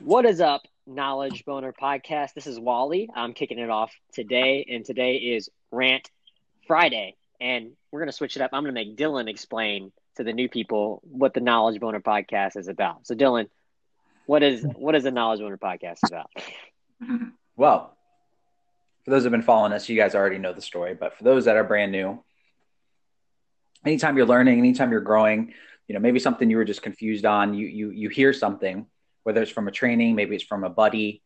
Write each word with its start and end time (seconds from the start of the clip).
What 0.00 0.24
is 0.26 0.40
up, 0.40 0.62
Knowledge 0.86 1.44
Boner 1.44 1.72
Podcast? 1.72 2.32
This 2.32 2.46
is 2.46 2.58
Wally. 2.58 3.10
I'm 3.16 3.34
kicking 3.34 3.58
it 3.58 3.68
off 3.68 3.92
today, 4.12 4.64
and 4.70 4.84
today 4.84 5.16
is 5.16 5.50
Rant 5.72 6.08
Friday. 6.68 7.16
And 7.40 7.72
we're 7.90 7.98
going 7.98 8.08
to 8.08 8.12
switch 8.12 8.36
it 8.36 8.42
up. 8.42 8.50
I'm 8.52 8.62
going 8.62 8.72
to 8.72 8.80
make 8.80 8.96
Dylan 8.96 9.28
explain 9.28 9.90
to 10.16 10.22
the 10.22 10.32
new 10.32 10.48
people 10.48 11.02
what 11.02 11.34
the 11.34 11.40
Knowledge 11.40 11.80
Boner 11.80 12.00
Podcast 12.00 12.56
is 12.56 12.68
about. 12.68 13.08
So, 13.08 13.16
Dylan, 13.16 13.48
what 14.26 14.44
is 14.44 14.64
what 14.76 14.94
is 14.94 15.02
the 15.02 15.10
Knowledge 15.10 15.40
Boner 15.40 15.58
Podcast 15.58 15.98
about? 16.06 16.30
Well, 17.56 17.96
for 19.04 19.10
those 19.10 19.22
who 19.22 19.24
have 19.24 19.32
been 19.32 19.42
following 19.42 19.72
us, 19.72 19.88
you 19.88 19.96
guys 19.96 20.14
already 20.14 20.38
know 20.38 20.52
the 20.52 20.62
story. 20.62 20.94
But 20.94 21.18
for 21.18 21.24
those 21.24 21.46
that 21.46 21.56
are 21.56 21.64
brand 21.64 21.90
new, 21.90 22.22
anytime 23.84 24.16
you're 24.16 24.26
learning, 24.26 24.60
anytime 24.60 24.92
you're 24.92 25.00
growing, 25.00 25.54
you 25.88 25.94
know, 25.94 26.00
maybe 26.00 26.20
something 26.20 26.48
you 26.48 26.56
were 26.56 26.64
just 26.64 26.82
confused 26.82 27.26
on, 27.26 27.54
you 27.54 27.66
you 27.66 27.90
you 27.90 28.08
hear 28.10 28.32
something 28.32 28.86
whether 29.28 29.42
it's 29.42 29.50
from 29.50 29.68
a 29.68 29.70
training, 29.70 30.14
maybe 30.14 30.34
it's 30.34 30.42
from 30.42 30.64
a 30.64 30.70
buddy, 30.70 31.22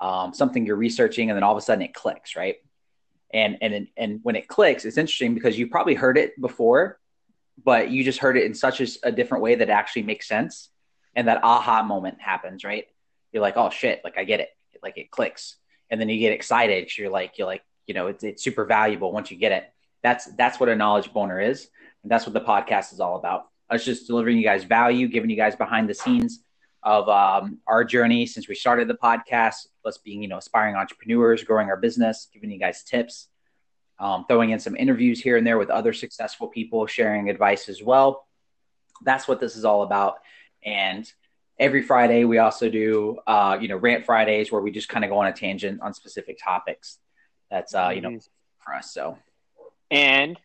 um, 0.00 0.32
something 0.32 0.64
you're 0.64 0.74
researching, 0.74 1.28
and 1.28 1.36
then 1.36 1.42
all 1.42 1.52
of 1.52 1.58
a 1.58 1.60
sudden 1.60 1.82
it 1.82 1.92
clicks, 1.92 2.34
right? 2.34 2.56
And 3.30 3.58
and 3.60 3.88
and 3.94 4.20
when 4.22 4.36
it 4.36 4.48
clicks, 4.48 4.86
it's 4.86 4.96
interesting 4.96 5.34
because 5.34 5.58
you 5.58 5.66
probably 5.66 5.92
heard 5.92 6.16
it 6.16 6.40
before, 6.40 6.98
but 7.62 7.90
you 7.90 8.04
just 8.04 8.20
heard 8.20 8.38
it 8.38 8.46
in 8.46 8.54
such 8.54 8.80
a, 8.80 8.86
a 9.02 9.12
different 9.12 9.42
way 9.42 9.56
that 9.56 9.68
actually 9.68 10.04
makes 10.04 10.26
sense, 10.26 10.70
and 11.14 11.28
that 11.28 11.44
aha 11.44 11.82
moment 11.82 12.22
happens, 12.22 12.64
right? 12.64 12.86
You're 13.32 13.42
like, 13.42 13.58
oh 13.58 13.68
shit, 13.68 14.00
like 14.02 14.16
I 14.16 14.24
get 14.24 14.40
it, 14.40 14.48
like 14.82 14.96
it 14.96 15.10
clicks, 15.10 15.56
and 15.90 16.00
then 16.00 16.08
you 16.08 16.18
get 16.20 16.32
excited. 16.32 16.90
You're 16.96 17.10
like, 17.10 17.36
you're 17.36 17.46
like, 17.46 17.64
you 17.86 17.92
know, 17.92 18.06
it's 18.06 18.24
it's 18.24 18.42
super 18.42 18.64
valuable 18.64 19.12
once 19.12 19.30
you 19.30 19.36
get 19.36 19.52
it. 19.52 19.70
That's 20.02 20.24
that's 20.36 20.58
what 20.58 20.70
a 20.70 20.74
knowledge 20.74 21.12
boner 21.12 21.38
is, 21.38 21.68
and 22.02 22.10
that's 22.10 22.24
what 22.24 22.32
the 22.32 22.40
podcast 22.40 22.94
is 22.94 23.00
all 23.00 23.16
about. 23.16 23.50
Us 23.68 23.84
just 23.84 24.06
delivering 24.06 24.38
you 24.38 24.42
guys 24.42 24.64
value, 24.64 25.06
giving 25.06 25.28
you 25.28 25.36
guys 25.36 25.54
behind 25.54 25.86
the 25.90 25.94
scenes 25.94 26.42
of 26.82 27.08
um, 27.08 27.58
our 27.66 27.84
journey 27.84 28.26
since 28.26 28.48
we 28.48 28.54
started 28.54 28.88
the 28.88 28.94
podcast, 28.94 29.68
us 29.84 29.98
being, 29.98 30.22
you 30.22 30.28
know, 30.28 30.38
aspiring 30.38 30.74
entrepreneurs, 30.74 31.44
growing 31.44 31.68
our 31.68 31.76
business, 31.76 32.28
giving 32.32 32.50
you 32.50 32.58
guys 32.58 32.82
tips, 32.82 33.28
um, 34.00 34.24
throwing 34.26 34.50
in 34.50 34.58
some 34.58 34.76
interviews 34.76 35.20
here 35.20 35.36
and 35.36 35.46
there 35.46 35.58
with 35.58 35.70
other 35.70 35.92
successful 35.92 36.48
people, 36.48 36.86
sharing 36.86 37.30
advice 37.30 37.68
as 37.68 37.82
well. 37.82 38.26
That's 39.04 39.28
what 39.28 39.40
this 39.40 39.56
is 39.56 39.64
all 39.64 39.82
about. 39.82 40.16
And 40.64 41.10
every 41.58 41.82
Friday, 41.82 42.24
we 42.24 42.38
also 42.38 42.68
do, 42.68 43.18
uh, 43.26 43.58
you 43.60 43.68
know, 43.68 43.76
rant 43.76 44.04
Fridays 44.04 44.50
where 44.50 44.60
we 44.60 44.72
just 44.72 44.88
kind 44.88 45.04
of 45.04 45.10
go 45.10 45.18
on 45.18 45.28
a 45.28 45.32
tangent 45.32 45.80
on 45.80 45.94
specific 45.94 46.38
topics. 46.42 46.98
That's, 47.50 47.74
uh, 47.74 47.92
you 47.94 48.00
know, 48.00 48.18
for 48.58 48.74
us. 48.74 48.92
So, 48.92 49.18
and 49.90 50.38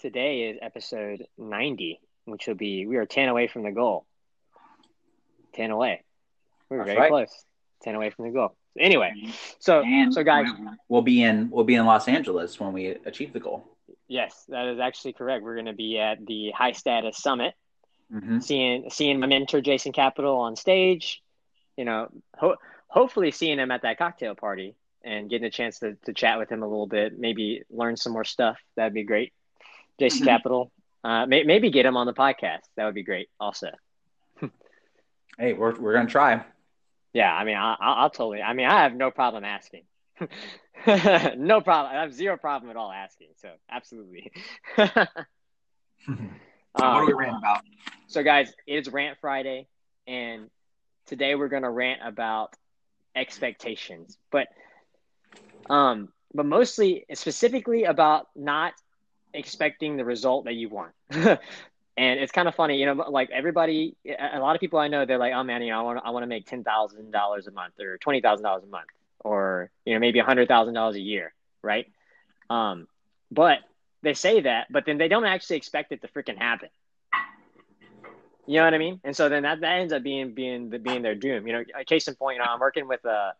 today 0.00 0.50
is 0.50 0.58
episode 0.62 1.26
90, 1.36 2.00
which 2.26 2.46
will 2.46 2.54
be, 2.54 2.86
we 2.86 2.96
are 2.96 3.06
10 3.06 3.28
away 3.28 3.48
from 3.48 3.64
the 3.64 3.72
goal. 3.72 4.06
10 5.54 5.70
away. 5.70 6.02
We 6.68 6.76
were 6.76 6.84
That's 6.84 6.94
very 6.94 7.00
right. 7.00 7.10
close. 7.10 7.44
10 7.82 7.94
away 7.94 8.10
from 8.10 8.26
the 8.26 8.30
goal. 8.32 8.56
Anyway, 8.78 9.12
so 9.58 9.82
and 9.82 10.14
so 10.14 10.22
guys, 10.22 10.46
we'll 10.88 11.02
be 11.02 11.24
in 11.24 11.50
we'll 11.50 11.64
be 11.64 11.74
in 11.74 11.84
Los 11.86 12.06
Angeles 12.06 12.60
when 12.60 12.72
we 12.72 12.86
achieve 12.86 13.32
the 13.32 13.40
goal. 13.40 13.66
Yes, 14.06 14.44
that 14.48 14.68
is 14.68 14.78
actually 14.78 15.14
correct. 15.14 15.42
We're 15.42 15.54
going 15.54 15.66
to 15.66 15.72
be 15.72 15.98
at 15.98 16.24
the 16.24 16.52
High 16.52 16.72
Status 16.72 17.18
Summit, 17.18 17.54
mm-hmm. 18.12 18.38
seeing 18.38 18.88
seeing 18.90 19.18
my 19.18 19.26
mentor 19.26 19.60
Jason 19.60 19.92
Capital 19.92 20.36
on 20.36 20.54
stage. 20.54 21.20
You 21.76 21.84
know, 21.84 22.08
ho- 22.36 22.58
hopefully 22.86 23.32
seeing 23.32 23.58
him 23.58 23.72
at 23.72 23.82
that 23.82 23.98
cocktail 23.98 24.36
party 24.36 24.76
and 25.02 25.30
getting 25.30 25.46
a 25.46 25.50
chance 25.50 25.80
to, 25.80 25.96
to 26.04 26.12
chat 26.12 26.38
with 26.38 26.50
him 26.50 26.62
a 26.62 26.68
little 26.68 26.86
bit, 26.86 27.18
maybe 27.18 27.62
learn 27.70 27.96
some 27.96 28.12
more 28.12 28.24
stuff. 28.24 28.58
That'd 28.76 28.94
be 28.94 29.04
great. 29.04 29.32
Jason 29.98 30.20
mm-hmm. 30.20 30.28
Capital, 30.28 30.72
uh, 31.02 31.26
may- 31.26 31.44
maybe 31.44 31.70
get 31.70 31.86
him 31.86 31.96
on 31.96 32.06
the 32.06 32.12
podcast. 32.12 32.60
That 32.76 32.84
would 32.84 32.94
be 32.94 33.02
great. 33.02 33.28
Also, 33.40 33.70
hey, 35.40 35.54
we're 35.54 35.74
we're 35.80 35.94
gonna 35.94 36.08
try. 36.08 36.44
Yeah, 37.12 37.34
I 37.34 37.44
mean, 37.44 37.56
I'll, 37.56 37.76
I'll 37.80 38.10
totally. 38.10 38.42
I 38.42 38.52
mean, 38.52 38.66
I 38.66 38.82
have 38.82 38.94
no 38.94 39.10
problem 39.10 39.42
asking. 39.42 39.82
no 40.86 41.60
problem. 41.60 41.96
I 41.96 42.02
have 42.02 42.14
zero 42.14 42.36
problem 42.36 42.70
at 42.70 42.76
all 42.76 42.92
asking. 42.92 43.28
So 43.36 43.48
absolutely. 43.68 44.30
what 44.76 45.08
are 46.76 47.06
we 47.06 47.12
rant 47.14 47.38
about? 47.38 47.62
So, 48.06 48.22
guys, 48.22 48.52
it's 48.66 48.88
Rant 48.88 49.18
Friday, 49.20 49.66
and 50.06 50.50
today 51.06 51.34
we're 51.34 51.48
gonna 51.48 51.70
rant 51.70 52.00
about 52.04 52.54
expectations, 53.16 54.18
but 54.30 54.46
um, 55.68 56.10
but 56.34 56.46
mostly 56.46 57.06
specifically 57.14 57.84
about 57.84 58.28
not 58.36 58.74
expecting 59.32 59.96
the 59.96 60.04
result 60.04 60.44
that 60.44 60.54
you 60.54 60.68
want. 60.68 60.92
And 62.00 62.18
it's 62.18 62.32
kind 62.32 62.48
of 62.48 62.54
funny, 62.54 62.78
you 62.78 62.86
know, 62.86 62.94
like 63.10 63.28
everybody, 63.28 63.94
a 64.06 64.38
lot 64.40 64.56
of 64.56 64.60
people 64.60 64.78
I 64.78 64.88
know, 64.88 65.04
they're 65.04 65.18
like, 65.18 65.34
oh 65.34 65.42
man, 65.42 65.60
you 65.60 65.68
know, 65.68 65.80
I 65.80 65.82
want, 65.82 66.00
I 66.02 66.10
want 66.10 66.22
to 66.22 66.26
make 66.28 66.46
ten 66.46 66.64
thousand 66.64 67.10
dollars 67.10 67.46
a 67.46 67.50
month 67.50 67.74
or 67.78 67.98
twenty 67.98 68.22
thousand 68.22 68.42
dollars 68.42 68.64
a 68.64 68.68
month, 68.68 68.86
or 69.18 69.70
you 69.84 69.92
know, 69.92 70.00
maybe 70.00 70.18
a 70.18 70.24
hundred 70.24 70.48
thousand 70.48 70.72
dollars 70.72 70.96
a 70.96 71.00
year, 71.00 71.34
right? 71.60 71.92
Um, 72.48 72.88
but 73.30 73.58
they 74.00 74.14
say 74.14 74.40
that, 74.40 74.68
but 74.70 74.86
then 74.86 74.96
they 74.96 75.08
don't 75.08 75.26
actually 75.26 75.58
expect 75.58 75.92
it 75.92 76.00
to 76.00 76.08
freaking 76.08 76.38
happen. 76.38 76.70
You 78.46 78.56
know 78.56 78.64
what 78.64 78.72
I 78.72 78.78
mean? 78.78 79.00
And 79.04 79.14
so 79.14 79.28
then 79.28 79.42
that, 79.42 79.60
that 79.60 79.80
ends 79.80 79.92
up 79.92 80.02
being 80.02 80.32
being 80.32 80.70
being 80.70 81.02
their 81.02 81.14
doom. 81.14 81.46
You 81.46 81.52
know, 81.52 81.64
case 81.86 82.08
in 82.08 82.14
point, 82.14 82.36
you 82.36 82.42
know, 82.42 82.50
I'm 82.50 82.60
working 82.60 82.88
with 82.88 83.04
a 83.04 83.34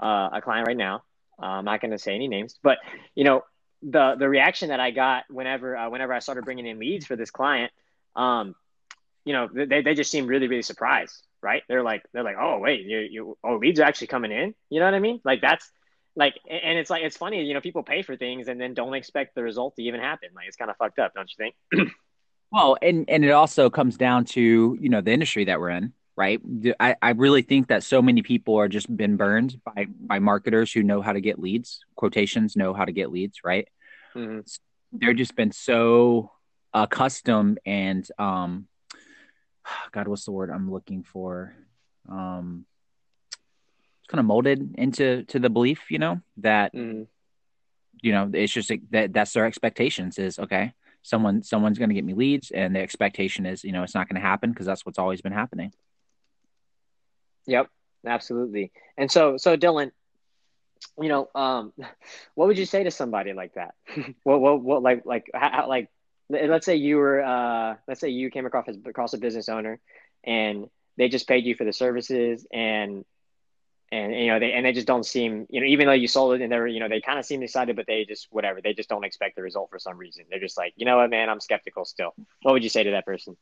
uh, 0.00 0.28
a 0.34 0.40
client 0.40 0.68
right 0.68 0.76
now. 0.76 1.02
Uh, 1.42 1.46
I'm 1.46 1.64
not 1.64 1.80
going 1.80 1.90
to 1.90 1.98
say 1.98 2.14
any 2.14 2.28
names, 2.28 2.60
but 2.62 2.78
you 3.16 3.24
know, 3.24 3.42
the 3.82 4.14
the 4.16 4.28
reaction 4.28 4.68
that 4.68 4.78
I 4.78 4.92
got 4.92 5.24
whenever 5.28 5.76
uh, 5.76 5.90
whenever 5.90 6.12
I 6.12 6.20
started 6.20 6.44
bringing 6.44 6.64
in 6.64 6.78
leads 6.78 7.04
for 7.04 7.16
this 7.16 7.32
client 7.32 7.72
um, 8.16 8.54
you 9.24 9.32
know, 9.32 9.48
they, 9.52 9.82
they 9.82 9.94
just 9.94 10.10
seem 10.10 10.26
really, 10.26 10.48
really 10.48 10.62
surprised, 10.62 11.22
right? 11.42 11.62
They're 11.68 11.82
like, 11.82 12.02
they're 12.12 12.22
like, 12.22 12.36
oh, 12.40 12.58
wait, 12.58 12.86
you, 12.86 12.98
you, 12.98 13.38
oh, 13.44 13.56
leads 13.56 13.78
are 13.78 13.84
actually 13.84 14.06
coming 14.06 14.32
in. 14.32 14.54
You 14.70 14.80
know 14.80 14.86
what 14.86 14.94
I 14.94 15.00
mean? 15.00 15.20
Like 15.24 15.42
that's 15.42 15.70
like, 16.16 16.34
and 16.48 16.78
it's 16.78 16.88
like, 16.90 17.02
it's 17.04 17.16
funny, 17.16 17.44
you 17.44 17.54
know, 17.54 17.60
people 17.60 17.82
pay 17.82 18.02
for 18.02 18.16
things 18.16 18.48
and 18.48 18.60
then 18.60 18.74
don't 18.74 18.94
expect 18.94 19.34
the 19.34 19.42
result 19.42 19.76
to 19.76 19.82
even 19.82 20.00
happen. 20.00 20.30
Like 20.34 20.48
it's 20.48 20.56
kind 20.56 20.70
of 20.70 20.76
fucked 20.78 20.98
up, 20.98 21.12
don't 21.14 21.30
you 21.30 21.52
think? 21.70 21.90
well, 22.50 22.76
and, 22.80 23.04
and 23.08 23.24
it 23.24 23.30
also 23.30 23.68
comes 23.70 23.96
down 23.96 24.24
to, 24.26 24.78
you 24.80 24.88
know, 24.88 25.00
the 25.00 25.12
industry 25.12 25.44
that 25.44 25.60
we're 25.60 25.70
in, 25.70 25.92
right? 26.16 26.40
I, 26.80 26.96
I 27.02 27.10
really 27.10 27.42
think 27.42 27.68
that 27.68 27.82
so 27.82 28.00
many 28.00 28.22
people 28.22 28.56
are 28.56 28.68
just 28.68 28.94
been 28.94 29.16
burned 29.16 29.60
by, 29.62 29.86
by 30.00 30.18
marketers 30.18 30.72
who 30.72 30.82
know 30.82 31.02
how 31.02 31.12
to 31.12 31.20
get 31.20 31.38
leads, 31.38 31.84
quotations 31.96 32.56
know 32.56 32.72
how 32.72 32.84
to 32.84 32.92
get 32.92 33.12
leads, 33.12 33.40
right? 33.44 33.68
Mm-hmm. 34.16 34.40
They're 34.92 35.12
just 35.12 35.36
been 35.36 35.52
so 35.52 36.32
accustomed 36.84 37.58
and 37.66 38.08
um 38.18 38.66
god 39.92 40.08
what's 40.08 40.24
the 40.24 40.32
word 40.32 40.50
i'm 40.50 40.70
looking 40.70 41.02
for? 41.02 41.54
Um 42.08 42.64
kind 44.08 44.20
of 44.20 44.24
molded 44.24 44.74
into 44.78 45.22
to 45.24 45.38
the 45.38 45.50
belief 45.50 45.90
you 45.90 45.98
know 45.98 46.18
that 46.38 46.74
mm. 46.74 47.06
you 48.00 48.10
know 48.10 48.30
it's 48.32 48.52
just 48.52 48.72
that 48.90 49.12
that's 49.12 49.34
their 49.34 49.44
expectations 49.44 50.18
is 50.18 50.38
okay 50.38 50.72
someone 51.02 51.42
someone's 51.42 51.78
going 51.78 51.90
to 51.90 51.94
get 51.94 52.04
me 52.04 52.14
leads 52.14 52.50
and 52.50 52.74
the 52.74 52.80
expectation 52.80 53.46
is 53.46 53.64
you 53.64 53.72
know 53.72 53.82
it's 53.82 53.94
not 53.94 54.08
going 54.08 54.20
to 54.20 54.26
happen 54.26 54.50
because 54.50 54.66
that's 54.66 54.84
what's 54.84 54.98
always 54.98 55.20
been 55.20 55.32
happening. 55.32 55.72
Yep 57.46 57.68
absolutely. 58.06 58.72
And 58.96 59.10
so 59.10 59.36
so 59.36 59.56
dylan 59.56 59.90
you 61.00 61.08
know 61.08 61.28
um 61.34 61.72
what 62.34 62.48
would 62.48 62.58
you 62.58 62.66
say 62.66 62.84
to 62.84 62.90
somebody 62.90 63.32
like 63.32 63.54
that? 63.54 63.74
What 64.22 64.40
what 64.40 64.62
what 64.62 64.82
like 64.82 65.04
like 65.04 65.30
how, 65.34 65.68
like 65.68 65.90
let's 66.30 66.66
say 66.66 66.76
you 66.76 66.96
were 66.96 67.22
uh, 67.22 67.76
let's 67.86 68.00
say 68.00 68.10
you 68.10 68.30
came 68.30 68.46
across 68.46 68.66
across 68.86 69.14
a 69.14 69.18
business 69.18 69.48
owner 69.48 69.80
and 70.24 70.68
they 70.96 71.08
just 71.08 71.28
paid 71.28 71.44
you 71.44 71.54
for 71.54 71.64
the 71.64 71.72
services 71.72 72.46
and 72.52 73.04
and 73.90 74.14
you 74.14 74.26
know 74.26 74.38
they 74.38 74.52
and 74.52 74.66
they 74.66 74.72
just 74.72 74.86
don't 74.86 75.06
seem 75.06 75.46
you 75.48 75.60
know 75.60 75.66
even 75.66 75.86
though 75.86 75.92
you 75.92 76.08
sold 76.08 76.34
it 76.34 76.42
and 76.42 76.52
they're 76.52 76.66
you 76.66 76.80
know 76.80 76.88
they 76.88 77.00
kind 77.00 77.18
of 77.18 77.24
seem 77.24 77.42
excited 77.42 77.74
but 77.74 77.86
they 77.86 78.04
just 78.04 78.28
whatever 78.30 78.60
they 78.60 78.74
just 78.74 78.88
don't 78.88 79.04
expect 79.04 79.36
the 79.36 79.42
result 79.42 79.70
for 79.70 79.78
some 79.78 79.96
reason 79.96 80.24
they're 80.28 80.40
just 80.40 80.58
like 80.58 80.74
you 80.76 80.84
know 80.84 80.98
what 80.98 81.08
man 81.08 81.30
i'm 81.30 81.40
skeptical 81.40 81.86
still 81.86 82.12
what 82.42 82.52
would 82.52 82.62
you 82.62 82.68
say 82.68 82.82
to 82.82 82.90
that 82.90 83.06
person 83.06 83.36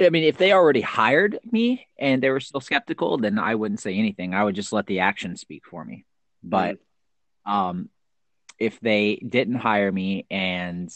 I 0.00 0.10
mean, 0.10 0.24
if 0.24 0.38
they 0.38 0.52
already 0.52 0.80
hired 0.80 1.38
me 1.50 1.86
and 1.98 2.22
they 2.22 2.30
were 2.30 2.40
still 2.40 2.60
skeptical, 2.60 3.18
then 3.18 3.38
I 3.38 3.54
wouldn't 3.54 3.80
say 3.80 3.96
anything. 3.96 4.32
I 4.32 4.44
would 4.44 4.54
just 4.54 4.72
let 4.72 4.86
the 4.86 5.00
action 5.00 5.36
speak 5.36 5.66
for 5.66 5.84
me. 5.84 6.04
But 6.42 6.76
mm-hmm. 6.76 7.52
um, 7.52 7.90
if 8.58 8.78
they 8.80 9.16
didn't 9.16 9.54
hire 9.56 9.90
me 9.90 10.26
and 10.30 10.92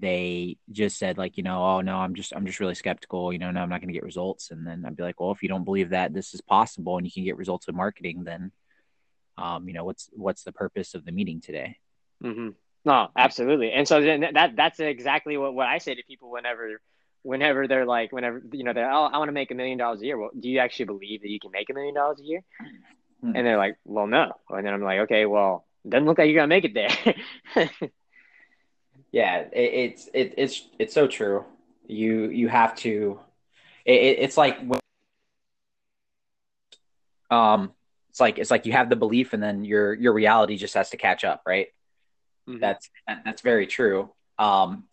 they 0.00 0.56
just 0.72 0.98
said 0.98 1.18
like 1.18 1.36
you 1.36 1.42
know 1.44 1.62
oh 1.62 1.80
no 1.80 1.96
i'm 1.96 2.14
just 2.14 2.34
i'm 2.34 2.46
just 2.46 2.58
really 2.58 2.74
skeptical 2.74 3.32
you 3.32 3.38
know 3.38 3.50
no 3.52 3.60
i'm 3.60 3.68
not 3.68 3.80
going 3.80 3.88
to 3.88 3.94
get 3.94 4.02
results 4.02 4.50
and 4.50 4.66
then 4.66 4.84
i'd 4.84 4.96
be 4.96 5.04
like 5.04 5.20
well 5.20 5.30
if 5.30 5.42
you 5.42 5.48
don't 5.48 5.64
believe 5.64 5.90
that 5.90 6.12
this 6.12 6.34
is 6.34 6.40
possible 6.40 6.96
and 6.96 7.06
you 7.06 7.12
can 7.12 7.24
get 7.24 7.36
results 7.36 7.68
in 7.68 7.76
marketing 7.76 8.24
then 8.24 8.50
um 9.38 9.68
you 9.68 9.74
know 9.74 9.84
what's 9.84 10.10
what's 10.12 10.42
the 10.42 10.52
purpose 10.52 10.94
of 10.94 11.04
the 11.04 11.12
meeting 11.12 11.40
today? 11.40 11.78
Mm-hmm. 12.22 12.50
no 12.84 13.08
absolutely. 13.16 13.72
And 13.72 13.86
so 13.86 14.00
then 14.00 14.26
that 14.34 14.56
that's 14.56 14.80
exactly 14.80 15.36
what, 15.36 15.54
what 15.54 15.66
i 15.66 15.78
say 15.78 15.94
to 15.94 16.02
people 16.04 16.30
whenever 16.30 16.80
whenever 17.22 17.68
they're 17.68 17.86
like 17.86 18.12
whenever 18.12 18.42
you 18.52 18.64
know 18.64 18.72
they're 18.72 18.90
oh 18.90 19.04
i 19.04 19.18
want 19.18 19.28
to 19.28 19.32
make 19.32 19.50
a 19.50 19.54
million 19.54 19.78
dollars 19.78 20.00
a 20.02 20.06
year. 20.06 20.18
Well 20.18 20.30
do 20.38 20.48
you 20.48 20.58
actually 20.58 20.86
believe 20.86 21.22
that 21.22 21.30
you 21.30 21.40
can 21.40 21.50
make 21.50 21.70
a 21.70 21.74
million 21.74 21.94
dollars 21.94 22.20
a 22.20 22.24
year? 22.24 22.40
Mm-hmm. 23.24 23.36
and 23.36 23.46
they're 23.46 23.58
like 23.58 23.76
well 23.84 24.06
no. 24.06 24.32
And 24.50 24.66
then 24.66 24.74
i'm 24.74 24.82
like 24.82 25.00
okay 25.00 25.24
well 25.26 25.66
doesn't 25.88 26.06
look 26.06 26.18
like 26.18 26.28
you're 26.28 26.36
gonna 26.36 26.48
make 26.48 26.64
it 26.64 26.74
there. 26.74 27.14
yeah, 29.12 29.40
it, 29.40 29.50
it's 29.52 30.08
it, 30.14 30.34
it's 30.36 30.62
it's 30.78 30.94
so 30.94 31.06
true. 31.06 31.44
You 31.86 32.28
you 32.30 32.48
have 32.48 32.74
to. 32.76 33.20
It, 33.84 34.18
it's 34.20 34.36
like 34.36 34.58
um, 37.30 37.72
it's 38.10 38.20
like 38.20 38.38
it's 38.38 38.50
like 38.50 38.66
you 38.66 38.72
have 38.72 38.88
the 38.88 38.96
belief 38.96 39.32
and 39.32 39.42
then 39.42 39.64
your 39.64 39.92
your 39.94 40.12
reality 40.12 40.56
just 40.56 40.74
has 40.74 40.90
to 40.90 40.96
catch 40.96 41.24
up, 41.24 41.42
right? 41.46 41.68
Mm-hmm. 42.48 42.60
That's 42.60 42.88
that's 43.24 43.42
very 43.42 43.66
true. 43.66 44.10
Um, 44.38 44.84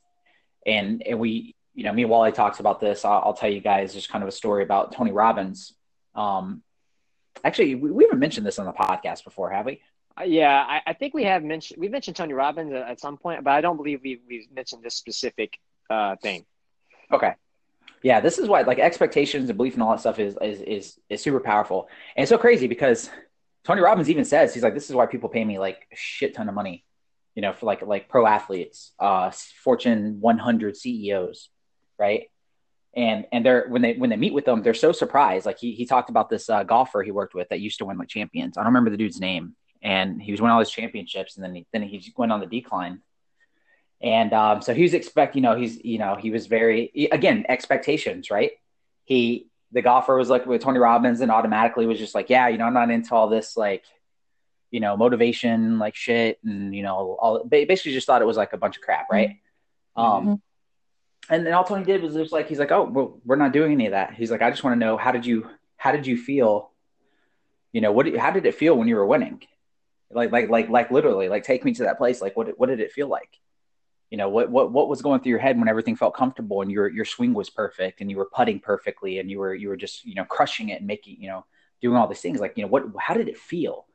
and 0.65 1.03
and 1.05 1.19
we, 1.19 1.55
you 1.73 1.83
know, 1.83 1.93
me 1.93 2.03
and 2.03 2.11
Wally 2.11 2.31
talks 2.31 2.59
about 2.59 2.79
this. 2.79 3.05
I'll, 3.05 3.21
I'll, 3.25 3.33
tell 3.33 3.49
you 3.49 3.61
guys 3.61 3.93
just 3.93 4.09
kind 4.09 4.23
of 4.23 4.27
a 4.27 4.31
story 4.31 4.63
about 4.63 4.91
Tony 4.91 5.11
Robbins. 5.11 5.73
Um, 6.15 6.61
actually, 7.43 7.75
we, 7.75 7.91
we 7.91 8.03
haven't 8.03 8.19
mentioned 8.19 8.45
this 8.45 8.59
on 8.59 8.65
the 8.65 8.73
podcast 8.73 9.23
before, 9.23 9.51
have 9.51 9.65
we? 9.65 9.81
Uh, 10.19 10.23
yeah, 10.23 10.65
I, 10.67 10.81
I, 10.87 10.93
think 10.93 11.13
we 11.13 11.23
have 11.23 11.43
mentioned 11.43 11.79
we 11.79 11.87
mentioned 11.87 12.17
Tony 12.17 12.33
Robbins 12.33 12.73
at, 12.73 12.99
some 12.99 13.17
point, 13.17 13.43
but 13.43 13.51
I 13.51 13.61
don't 13.61 13.77
believe 13.77 14.01
we 14.03 14.21
we 14.27 14.47
mentioned 14.53 14.83
this 14.83 14.95
specific 14.95 15.57
uh, 15.89 16.15
thing. 16.17 16.45
Okay. 17.11 17.33
Yeah, 18.03 18.19
this 18.19 18.37
is 18.37 18.47
why 18.47 18.61
like 18.61 18.79
expectations 18.79 19.49
and 19.49 19.57
belief 19.57 19.73
and 19.75 19.83
all 19.83 19.91
that 19.91 19.99
stuff 19.99 20.19
is 20.19 20.37
is 20.41 20.61
is 20.61 20.99
is 21.09 21.21
super 21.21 21.39
powerful. 21.39 21.87
And 22.15 22.27
so 22.27 22.37
crazy 22.37 22.67
because 22.67 23.09
Tony 23.63 23.81
Robbins 23.81 24.09
even 24.09 24.25
says 24.25 24.53
he's 24.53 24.63
like, 24.63 24.73
this 24.73 24.89
is 24.89 24.95
why 24.95 25.05
people 25.05 25.29
pay 25.29 25.45
me 25.45 25.59
like 25.59 25.87
a 25.91 25.95
shit 25.95 26.33
ton 26.33 26.49
of 26.49 26.55
money, 26.55 26.83
you 27.35 27.41
know, 27.41 27.53
for 27.53 27.65
like 27.65 27.81
like 27.81 28.09
pro 28.09 28.25
athletes, 28.25 28.93
uh, 28.99 29.31
Fortune 29.63 30.19
100 30.19 30.75
CEOs, 30.75 31.49
right? 31.97 32.29
And 32.95 33.25
and 33.31 33.45
they're 33.45 33.67
when 33.69 33.81
they 33.81 33.93
when 33.93 34.09
they 34.09 34.17
meet 34.17 34.33
with 34.33 34.45
them, 34.45 34.63
they're 34.63 34.73
so 34.73 34.91
surprised. 34.91 35.45
Like 35.45 35.59
he 35.59 35.73
he 35.73 35.85
talked 35.85 36.09
about 36.09 36.29
this 36.29 36.49
uh, 36.49 36.63
golfer 36.63 37.03
he 37.03 37.11
worked 37.11 37.35
with 37.35 37.49
that 37.49 37.59
used 37.59 37.77
to 37.79 37.85
win 37.85 37.97
like 37.97 38.09
champions. 38.09 38.57
I 38.57 38.61
don't 38.61 38.73
remember 38.73 38.89
the 38.89 38.97
dude's 38.97 39.21
name, 39.21 39.55
and 39.81 40.21
he 40.21 40.31
was 40.31 40.41
winning 40.41 40.53
all 40.53 40.59
his 40.59 40.69
championships, 40.69 41.35
and 41.35 41.43
then 41.43 41.55
he, 41.55 41.67
then 41.71 41.83
he 41.83 42.13
went 42.15 42.31
on 42.31 42.39
the 42.39 42.45
decline. 42.45 43.01
And 44.01 44.33
um, 44.33 44.61
so 44.61 44.73
he 44.73 44.81
was 44.81 44.93
expecting, 44.93 45.43
you 45.43 45.49
know, 45.49 45.55
he's 45.55 45.83
you 45.83 45.99
know 45.99 46.15
he 46.15 46.31
was 46.31 46.47
very 46.47 47.09
again 47.11 47.45
expectations, 47.47 48.31
right? 48.31 48.51
He 49.05 49.47
the 49.71 49.81
golfer 49.81 50.15
was 50.15 50.29
like 50.29 50.45
with 50.45 50.61
Tony 50.61 50.79
Robbins 50.79 51.21
and 51.21 51.31
automatically 51.31 51.85
was 51.85 51.99
just 51.99 52.15
like, 52.15 52.29
yeah, 52.29 52.47
you 52.47 52.57
know, 52.57 52.65
I'm 52.65 52.73
not 52.73 52.91
into 52.91 53.13
all 53.15 53.29
this 53.29 53.55
like, 53.55 53.85
you 54.69 54.79
know, 54.79 54.97
motivation 54.97 55.79
like 55.79 55.95
shit 55.95 56.39
and 56.43 56.75
you 56.75 56.83
know, 56.83 57.17
all 57.19 57.43
basically 57.43 57.93
just 57.93 58.07
thought 58.07 58.21
it 58.21 58.25
was 58.25 58.37
like 58.37 58.53
a 58.53 58.57
bunch 58.57 58.75
of 58.75 58.81
crap, 58.81 59.07
right? 59.11 59.37
Mm-hmm. 59.97 60.29
Um, 60.29 60.41
and 61.29 61.45
then 61.45 61.53
all 61.53 61.63
Tony 61.63 61.85
did 61.85 62.01
was 62.01 62.15
just 62.15 62.33
like 62.33 62.49
he's 62.49 62.59
like, 62.59 62.71
oh, 62.71 62.83
well, 62.83 63.19
we're 63.23 63.35
not 63.35 63.53
doing 63.53 63.71
any 63.71 63.85
of 63.85 63.91
that. 63.91 64.15
He's 64.15 64.31
like, 64.31 64.41
I 64.41 64.49
just 64.49 64.63
want 64.63 64.73
to 64.75 64.79
know 64.79 64.97
how 64.97 65.11
did 65.11 65.25
you 65.25 65.49
how 65.77 65.91
did 65.91 66.05
you 66.07 66.17
feel? 66.17 66.71
You 67.71 67.79
know, 67.81 67.91
what 67.91 68.13
how 68.17 68.31
did 68.31 68.45
it 68.45 68.55
feel 68.55 68.75
when 68.77 68.87
you 68.87 68.95
were 68.95 69.05
winning? 69.05 69.41
Like 70.13 70.31
like 70.31 70.49
like 70.49 70.69
like 70.69 70.91
literally, 70.91 71.29
like 71.29 71.43
take 71.43 71.63
me 71.63 71.73
to 71.75 71.83
that 71.83 71.97
place. 71.97 72.21
Like 72.21 72.35
what 72.35 72.57
what 72.59 72.69
did 72.69 72.79
it 72.79 72.91
feel 72.91 73.07
like? 73.07 73.39
you 74.11 74.17
know 74.17 74.27
what 74.29 74.51
what 74.51 74.71
what 74.71 74.89
was 74.89 75.01
going 75.01 75.21
through 75.21 75.31
your 75.31 75.39
head 75.39 75.57
when 75.57 75.69
everything 75.69 75.95
felt 75.95 76.13
comfortable 76.13 76.61
and 76.61 76.69
your 76.69 76.89
your 76.89 77.05
swing 77.05 77.33
was 77.33 77.49
perfect 77.49 78.01
and 78.01 78.11
you 78.11 78.17
were 78.17 78.29
putting 78.31 78.59
perfectly 78.59 79.19
and 79.19 79.31
you 79.31 79.39
were 79.39 79.55
you 79.55 79.69
were 79.69 79.77
just 79.77 80.05
you 80.05 80.13
know 80.13 80.25
crushing 80.25 80.69
it 80.69 80.79
and 80.79 80.87
making 80.87 81.15
you 81.19 81.29
know 81.29 81.45
doing 81.81 81.95
all 81.95 82.07
these 82.07 82.19
things? 82.19 82.39
Like 82.39 82.57
you 82.57 82.63
know 82.63 82.67
what 82.67 82.83
how 82.99 83.13
did 83.13 83.29
it 83.29 83.37
feel? 83.37 83.87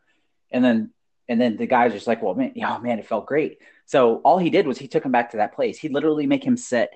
And 0.50 0.64
then 0.64 0.90
and 1.28 1.38
then 1.40 1.58
the 1.58 1.66
guy's 1.66 1.92
just 1.92 2.06
like 2.06 2.22
well 2.22 2.34
man 2.34 2.54
oh 2.64 2.78
man 2.78 2.98
it 2.98 3.06
felt 3.06 3.26
great. 3.26 3.58
So 3.84 4.16
all 4.24 4.38
he 4.38 4.50
did 4.50 4.66
was 4.66 4.78
he 4.78 4.88
took 4.88 5.04
him 5.04 5.12
back 5.12 5.32
to 5.32 5.36
that 5.36 5.54
place. 5.54 5.78
He 5.78 5.90
literally 5.90 6.26
make 6.26 6.42
him 6.42 6.56
sit 6.56 6.90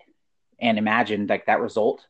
and 0.58 0.78
imagine 0.78 1.26
like 1.26 1.46
that 1.46 1.60
result. 1.60 2.06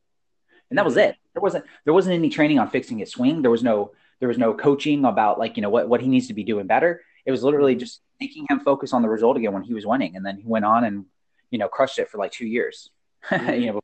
And 0.70 0.78
that 0.78 0.84
was 0.84 0.94
mm-hmm. 0.94 1.10
it. 1.10 1.16
There 1.34 1.42
wasn't 1.42 1.64
there 1.84 1.94
wasn't 1.94 2.14
any 2.14 2.30
training 2.30 2.60
on 2.60 2.70
fixing 2.70 2.98
his 2.98 3.10
swing. 3.10 3.42
There 3.42 3.50
was 3.50 3.64
no 3.64 3.92
there 4.20 4.28
was 4.28 4.38
no 4.38 4.54
coaching 4.54 5.04
about 5.04 5.38
like 5.38 5.56
you 5.56 5.62
know 5.62 5.70
what 5.70 5.88
what 5.88 6.00
he 6.00 6.08
needs 6.08 6.28
to 6.28 6.34
be 6.34 6.44
doing 6.44 6.66
better 6.66 7.00
it 7.24 7.30
was 7.30 7.42
literally 7.42 7.74
just 7.74 8.00
making 8.20 8.46
him 8.48 8.60
focus 8.60 8.92
on 8.92 9.02
the 9.02 9.08
result 9.08 9.36
again 9.36 9.52
when 9.52 9.62
he 9.62 9.74
was 9.74 9.86
winning, 9.86 10.16
and 10.16 10.24
then 10.24 10.36
he 10.36 10.46
went 10.46 10.64
on 10.64 10.84
and 10.84 11.06
you 11.50 11.58
know 11.58 11.68
crushed 11.68 11.98
it 11.98 12.08
for 12.08 12.18
like 12.18 12.32
two 12.32 12.46
years. 12.46 12.90
Mm-hmm. 13.30 13.60
you 13.60 13.66
know, 13.66 13.80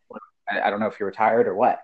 I, 0.49 0.63
I, 0.63 0.71
don't 0.71 0.81
know 0.81 0.87
if 0.87 0.97
he 0.97 1.05
retired 1.05 1.47
or 1.47 1.55
what, 1.55 1.81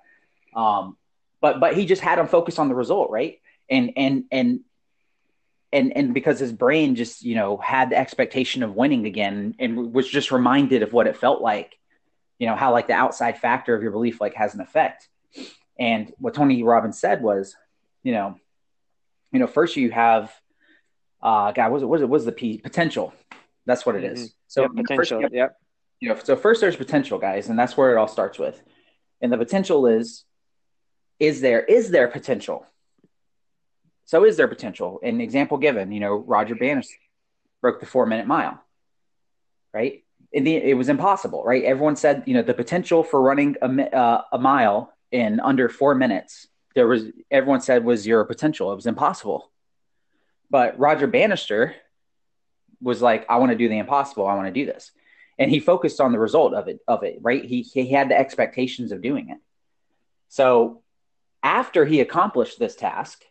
um, 0.56 0.96
but 1.42 1.60
but 1.60 1.76
he 1.76 1.84
just 1.84 2.00
had 2.00 2.18
him 2.18 2.26
focus 2.26 2.58
on 2.58 2.68
the 2.68 2.74
result, 2.74 3.10
right? 3.10 3.42
And 3.68 3.92
and 3.94 4.24
and 4.32 4.60
and 5.70 5.94
and 5.94 6.14
because 6.14 6.38
his 6.38 6.50
brain 6.50 6.94
just 6.94 7.22
you 7.22 7.34
know 7.34 7.58
had 7.58 7.90
the 7.90 7.98
expectation 7.98 8.62
of 8.62 8.74
winning 8.74 9.04
again 9.04 9.54
and 9.58 9.92
was 9.92 10.08
just 10.08 10.32
reminded 10.32 10.82
of 10.82 10.94
what 10.94 11.06
it 11.06 11.18
felt 11.18 11.42
like 11.42 11.78
you 12.38 12.46
know 12.46 12.56
how 12.56 12.72
like 12.72 12.86
the 12.86 12.94
outside 12.94 13.38
factor 13.38 13.74
of 13.74 13.82
your 13.82 13.92
belief 13.92 14.18
like 14.18 14.32
has 14.32 14.54
an 14.54 14.62
effect 14.62 15.08
and 15.78 16.12
what 16.18 16.34
tony 16.34 16.62
robbins 16.62 16.98
said 16.98 17.22
was 17.22 17.54
you 18.02 18.12
know 18.12 18.38
you 19.32 19.38
know 19.38 19.46
first 19.46 19.76
you 19.76 19.90
have 19.90 20.32
uh, 21.22 21.52
God, 21.52 21.70
was 21.70 21.82
it, 21.82 21.86
was 21.86 22.02
it, 22.02 22.08
was 22.08 22.24
the 22.24 22.32
P 22.32 22.58
potential? 22.58 23.14
That's 23.64 23.86
what 23.86 23.94
it 23.94 24.04
is. 24.04 24.20
Mm-hmm. 24.20 24.32
So 24.48 24.62
yep, 24.62 24.70
potential. 24.74 25.20
First, 25.20 25.34
yep. 25.34 25.56
You 26.00 26.08
know, 26.08 26.18
so 26.22 26.34
first 26.36 26.60
there's 26.60 26.76
potential, 26.76 27.18
guys, 27.18 27.48
and 27.48 27.58
that's 27.58 27.76
where 27.76 27.92
it 27.92 27.96
all 27.96 28.08
starts 28.08 28.38
with. 28.38 28.60
And 29.20 29.32
the 29.32 29.38
potential 29.38 29.86
is, 29.86 30.24
is 31.20 31.40
there 31.40 31.62
is 31.62 31.90
there 31.90 32.08
potential? 32.08 32.66
So 34.04 34.24
is 34.24 34.36
there 34.36 34.48
potential? 34.48 34.98
An 35.04 35.20
example 35.20 35.58
given, 35.58 35.92
you 35.92 36.00
know, 36.00 36.16
Roger 36.16 36.56
Bannister 36.56 36.96
broke 37.60 37.78
the 37.78 37.86
four 37.86 38.04
minute 38.04 38.26
mile, 38.26 38.60
right? 39.72 40.02
The, 40.32 40.56
it 40.56 40.76
was 40.76 40.88
impossible, 40.88 41.44
right? 41.44 41.62
Everyone 41.62 41.94
said, 41.94 42.24
you 42.26 42.34
know, 42.34 42.42
the 42.42 42.54
potential 42.54 43.04
for 43.04 43.22
running 43.22 43.54
a, 43.62 43.96
uh, 43.96 44.22
a 44.32 44.38
mile 44.38 44.92
in 45.12 45.38
under 45.38 45.68
four 45.68 45.94
minutes, 45.94 46.48
there 46.74 46.86
was 46.86 47.04
everyone 47.30 47.60
said 47.60 47.84
was 47.84 48.00
zero 48.00 48.24
potential. 48.24 48.72
It 48.72 48.76
was 48.76 48.86
impossible. 48.86 49.50
But 50.50 50.78
Roger 50.78 51.06
Bannister 51.06 51.74
was 52.80 53.00
like, 53.00 53.24
I 53.30 53.38
want 53.38 53.52
to 53.52 53.58
do 53.58 53.68
the 53.68 53.78
impossible. 53.78 54.26
I 54.26 54.34
want 54.34 54.48
to 54.48 54.52
do 54.52 54.66
this. 54.66 54.90
And 55.38 55.50
he 55.50 55.60
focused 55.60 56.00
on 56.00 56.12
the 56.12 56.18
result 56.18 56.52
of 56.52 56.68
it, 56.68 56.80
of 56.86 57.04
it, 57.04 57.18
right? 57.22 57.44
He, 57.44 57.62
he 57.62 57.90
had 57.90 58.10
the 58.10 58.18
expectations 58.18 58.92
of 58.92 59.00
doing 59.00 59.30
it. 59.30 59.38
So 60.28 60.82
after 61.42 61.86
he 61.86 62.00
accomplished 62.00 62.58
this 62.58 62.76
task, 62.76 63.24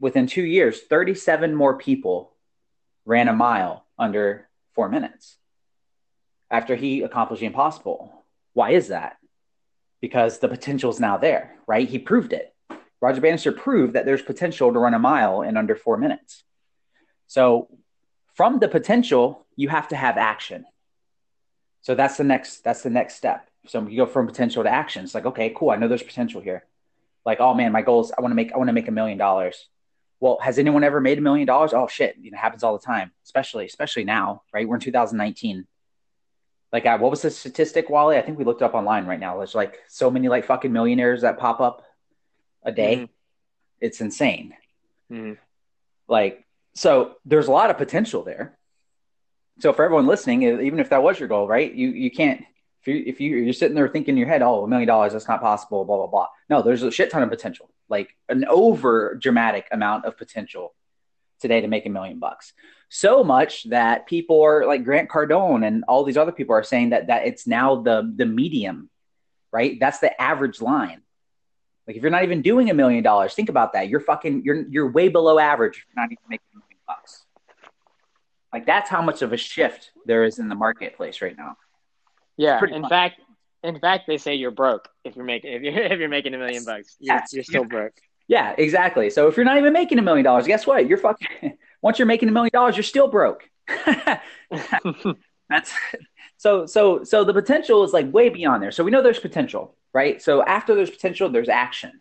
within 0.00 0.26
two 0.26 0.42
years, 0.42 0.80
37 0.80 1.54
more 1.54 1.78
people 1.78 2.32
ran 3.04 3.28
a 3.28 3.32
mile 3.32 3.84
under 3.98 4.48
four 4.74 4.88
minutes 4.88 5.36
after 6.50 6.74
he 6.74 7.02
accomplished 7.02 7.40
the 7.40 7.46
impossible. 7.46 8.24
Why 8.52 8.70
is 8.70 8.88
that? 8.88 9.16
Because 10.00 10.38
the 10.38 10.48
potential 10.48 10.90
is 10.90 11.00
now 11.00 11.18
there, 11.18 11.56
right? 11.66 11.88
He 11.88 11.98
proved 11.98 12.32
it. 12.32 12.53
Roger 13.04 13.20
Bannister 13.20 13.52
proved 13.52 13.92
that 13.92 14.06
there's 14.06 14.22
potential 14.22 14.72
to 14.72 14.78
run 14.78 14.94
a 14.94 14.98
mile 14.98 15.42
in 15.42 15.58
under 15.58 15.76
four 15.76 15.98
minutes. 15.98 16.42
So 17.26 17.68
from 18.32 18.60
the 18.60 18.68
potential, 18.68 19.44
you 19.56 19.68
have 19.68 19.88
to 19.88 19.96
have 19.96 20.16
action. 20.16 20.64
So 21.82 21.94
that's 21.94 22.16
the 22.16 22.24
next 22.24 22.64
that's 22.64 22.82
the 22.82 22.88
next 22.88 23.16
step. 23.16 23.46
So 23.66 23.86
you 23.86 23.98
go 23.98 24.06
from 24.06 24.26
potential 24.26 24.62
to 24.62 24.70
action. 24.70 25.04
It's 25.04 25.14
like, 25.14 25.26
okay, 25.26 25.52
cool. 25.54 25.68
I 25.68 25.76
know 25.76 25.86
there's 25.86 26.02
potential 26.02 26.40
here. 26.40 26.64
Like, 27.26 27.40
oh 27.40 27.52
man, 27.52 27.72
my 27.72 27.82
goal 27.82 28.00
is 28.00 28.10
I 28.16 28.22
want 28.22 28.32
to 28.32 28.36
make 28.36 28.54
I 28.54 28.56
want 28.56 28.68
to 28.68 28.72
make 28.72 28.88
a 28.88 28.92
million 28.92 29.18
dollars. 29.18 29.68
Well, 30.18 30.38
has 30.40 30.58
anyone 30.58 30.82
ever 30.82 30.98
made 30.98 31.18
a 31.18 31.20
million 31.20 31.46
dollars? 31.46 31.74
Oh 31.74 31.86
shit, 31.86 32.16
you 32.18 32.30
know, 32.30 32.38
happens 32.38 32.62
all 32.62 32.78
the 32.78 32.86
time, 32.86 33.12
especially 33.22 33.66
especially 33.66 34.04
now, 34.04 34.44
right? 34.54 34.66
We're 34.66 34.76
in 34.76 34.80
2019. 34.80 35.66
Like, 36.72 36.86
uh, 36.86 36.96
what 36.96 37.10
was 37.10 37.20
the 37.20 37.30
statistic, 37.30 37.90
Wally? 37.90 38.16
I 38.16 38.22
think 38.22 38.38
we 38.38 38.44
looked 38.44 38.62
up 38.62 38.72
online 38.72 39.04
right 39.04 39.20
now. 39.20 39.36
There's 39.36 39.54
like 39.54 39.80
so 39.88 40.10
many 40.10 40.28
like 40.28 40.46
fucking 40.46 40.72
millionaires 40.72 41.20
that 41.20 41.38
pop 41.38 41.60
up 41.60 41.84
a 42.64 42.72
day. 42.72 42.96
Mm-hmm. 42.96 43.04
It's 43.80 44.00
insane. 44.00 44.54
Mm-hmm. 45.10 45.34
Like, 46.08 46.44
so 46.74 47.16
there's 47.24 47.48
a 47.48 47.52
lot 47.52 47.70
of 47.70 47.78
potential 47.78 48.22
there. 48.24 48.58
So 49.60 49.72
for 49.72 49.84
everyone 49.84 50.06
listening, 50.06 50.42
even 50.42 50.80
if 50.80 50.90
that 50.90 51.02
was 51.02 51.18
your 51.18 51.28
goal, 51.28 51.46
right? 51.46 51.72
You 51.72 51.88
you 51.90 52.10
can't 52.10 52.44
if 52.82 52.88
you 52.88 53.04
if 53.06 53.20
you 53.20 53.36
you're 53.36 53.52
sitting 53.52 53.74
there 53.74 53.88
thinking 53.88 54.14
in 54.14 54.18
your 54.18 54.28
head, 54.28 54.42
oh, 54.42 54.64
a 54.64 54.68
million 54.68 54.88
dollars, 54.88 55.12
that's 55.12 55.28
not 55.28 55.40
possible, 55.40 55.84
blah 55.84 55.96
blah 55.96 56.06
blah. 56.06 56.26
No, 56.50 56.62
there's 56.62 56.82
a 56.82 56.90
shit 56.90 57.10
ton 57.10 57.22
of 57.22 57.30
potential, 57.30 57.70
like 57.88 58.14
an 58.28 58.44
over 58.46 59.14
dramatic 59.14 59.68
amount 59.70 60.04
of 60.04 60.18
potential 60.18 60.74
today 61.40 61.60
to 61.60 61.68
make 61.68 61.86
a 61.86 61.90
million 61.90 62.18
bucks. 62.18 62.52
So 62.88 63.24
much 63.24 63.64
that 63.70 64.06
people 64.06 64.42
are 64.42 64.66
like 64.66 64.84
Grant 64.84 65.08
Cardone 65.08 65.66
and 65.66 65.84
all 65.88 66.04
these 66.04 66.16
other 66.16 66.32
people 66.32 66.54
are 66.54 66.62
saying 66.62 66.90
that 66.90 67.06
that 67.06 67.26
it's 67.26 67.46
now 67.46 67.76
the 67.76 68.12
the 68.14 68.26
medium, 68.26 68.90
right? 69.52 69.78
That's 69.78 70.00
the 70.00 70.20
average 70.20 70.60
line. 70.60 71.02
Like 71.86 71.96
if 71.96 72.02
you're 72.02 72.10
not 72.10 72.24
even 72.24 72.40
doing 72.42 72.70
a 72.70 72.74
million 72.74 73.02
dollars, 73.02 73.34
think 73.34 73.48
about 73.48 73.74
that. 73.74 73.88
You're 73.88 74.00
fucking 74.00 74.42
you're 74.44 74.66
you're 74.68 74.90
way 74.90 75.08
below 75.08 75.38
average 75.38 75.76
if 75.78 75.84
you're 75.88 76.02
not 76.02 76.10
even 76.10 76.22
making 76.28 76.46
a 76.54 76.58
million 76.58 76.78
bucks. 76.86 77.24
Like 78.52 78.66
that's 78.66 78.88
how 78.88 79.02
much 79.02 79.22
of 79.22 79.32
a 79.32 79.36
shift 79.36 79.90
there 80.06 80.24
is 80.24 80.38
in 80.38 80.48
the 80.48 80.54
marketplace 80.54 81.20
right 81.20 81.36
now. 81.36 81.56
Yeah. 82.36 82.60
In 82.64 82.88
fact, 82.88 83.20
in 83.62 83.78
fact, 83.80 84.06
they 84.06 84.18
say 84.18 84.34
you're 84.34 84.50
broke 84.50 84.88
if 85.04 85.16
you're 85.16 85.24
making 85.24 85.52
if 85.52 85.62
you're 85.62 85.74
if 85.92 85.98
you're 85.98 86.08
making 86.08 86.34
a 86.34 86.38
million 86.38 86.64
bucks. 86.64 86.96
You're, 87.00 87.16
yes. 87.16 87.32
you're 87.32 87.44
still 87.44 87.64
broke. 87.64 87.92
Yeah, 88.28 88.54
exactly. 88.56 89.10
So 89.10 89.28
if 89.28 89.36
you're 89.36 89.44
not 89.44 89.58
even 89.58 89.72
making 89.74 89.98
a 89.98 90.02
million 90.02 90.24
dollars, 90.24 90.46
guess 90.46 90.66
what? 90.66 90.88
You're 90.88 90.98
fucking 90.98 91.58
once 91.82 91.98
you're 91.98 92.06
making 92.06 92.28
a 92.28 92.32
million 92.32 92.50
dollars, 92.52 92.76
you're 92.76 92.82
still 92.82 93.08
broke. 93.08 93.48
that's 95.48 95.72
so 96.36 96.66
so 96.66 97.04
so 97.04 97.24
the 97.24 97.34
potential 97.34 97.84
is 97.84 97.92
like 97.92 98.12
way 98.12 98.28
beyond 98.30 98.62
there. 98.62 98.70
So 98.70 98.84
we 98.84 98.90
know 98.90 99.02
there's 99.02 99.18
potential 99.18 99.76
right? 99.94 100.20
So 100.20 100.42
after 100.42 100.74
there's 100.74 100.90
potential, 100.90 101.30
there's 101.30 101.48
action. 101.48 102.00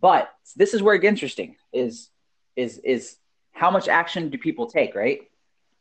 But 0.00 0.30
this 0.56 0.74
is 0.74 0.82
where 0.82 0.94
it 0.94 1.00
gets 1.00 1.10
interesting 1.10 1.56
is 1.72 2.08
is 2.56 2.78
is 2.78 3.16
how 3.52 3.70
much 3.70 3.88
action 3.88 4.30
do 4.30 4.38
people 4.38 4.66
take, 4.66 4.94
right? 4.94 5.20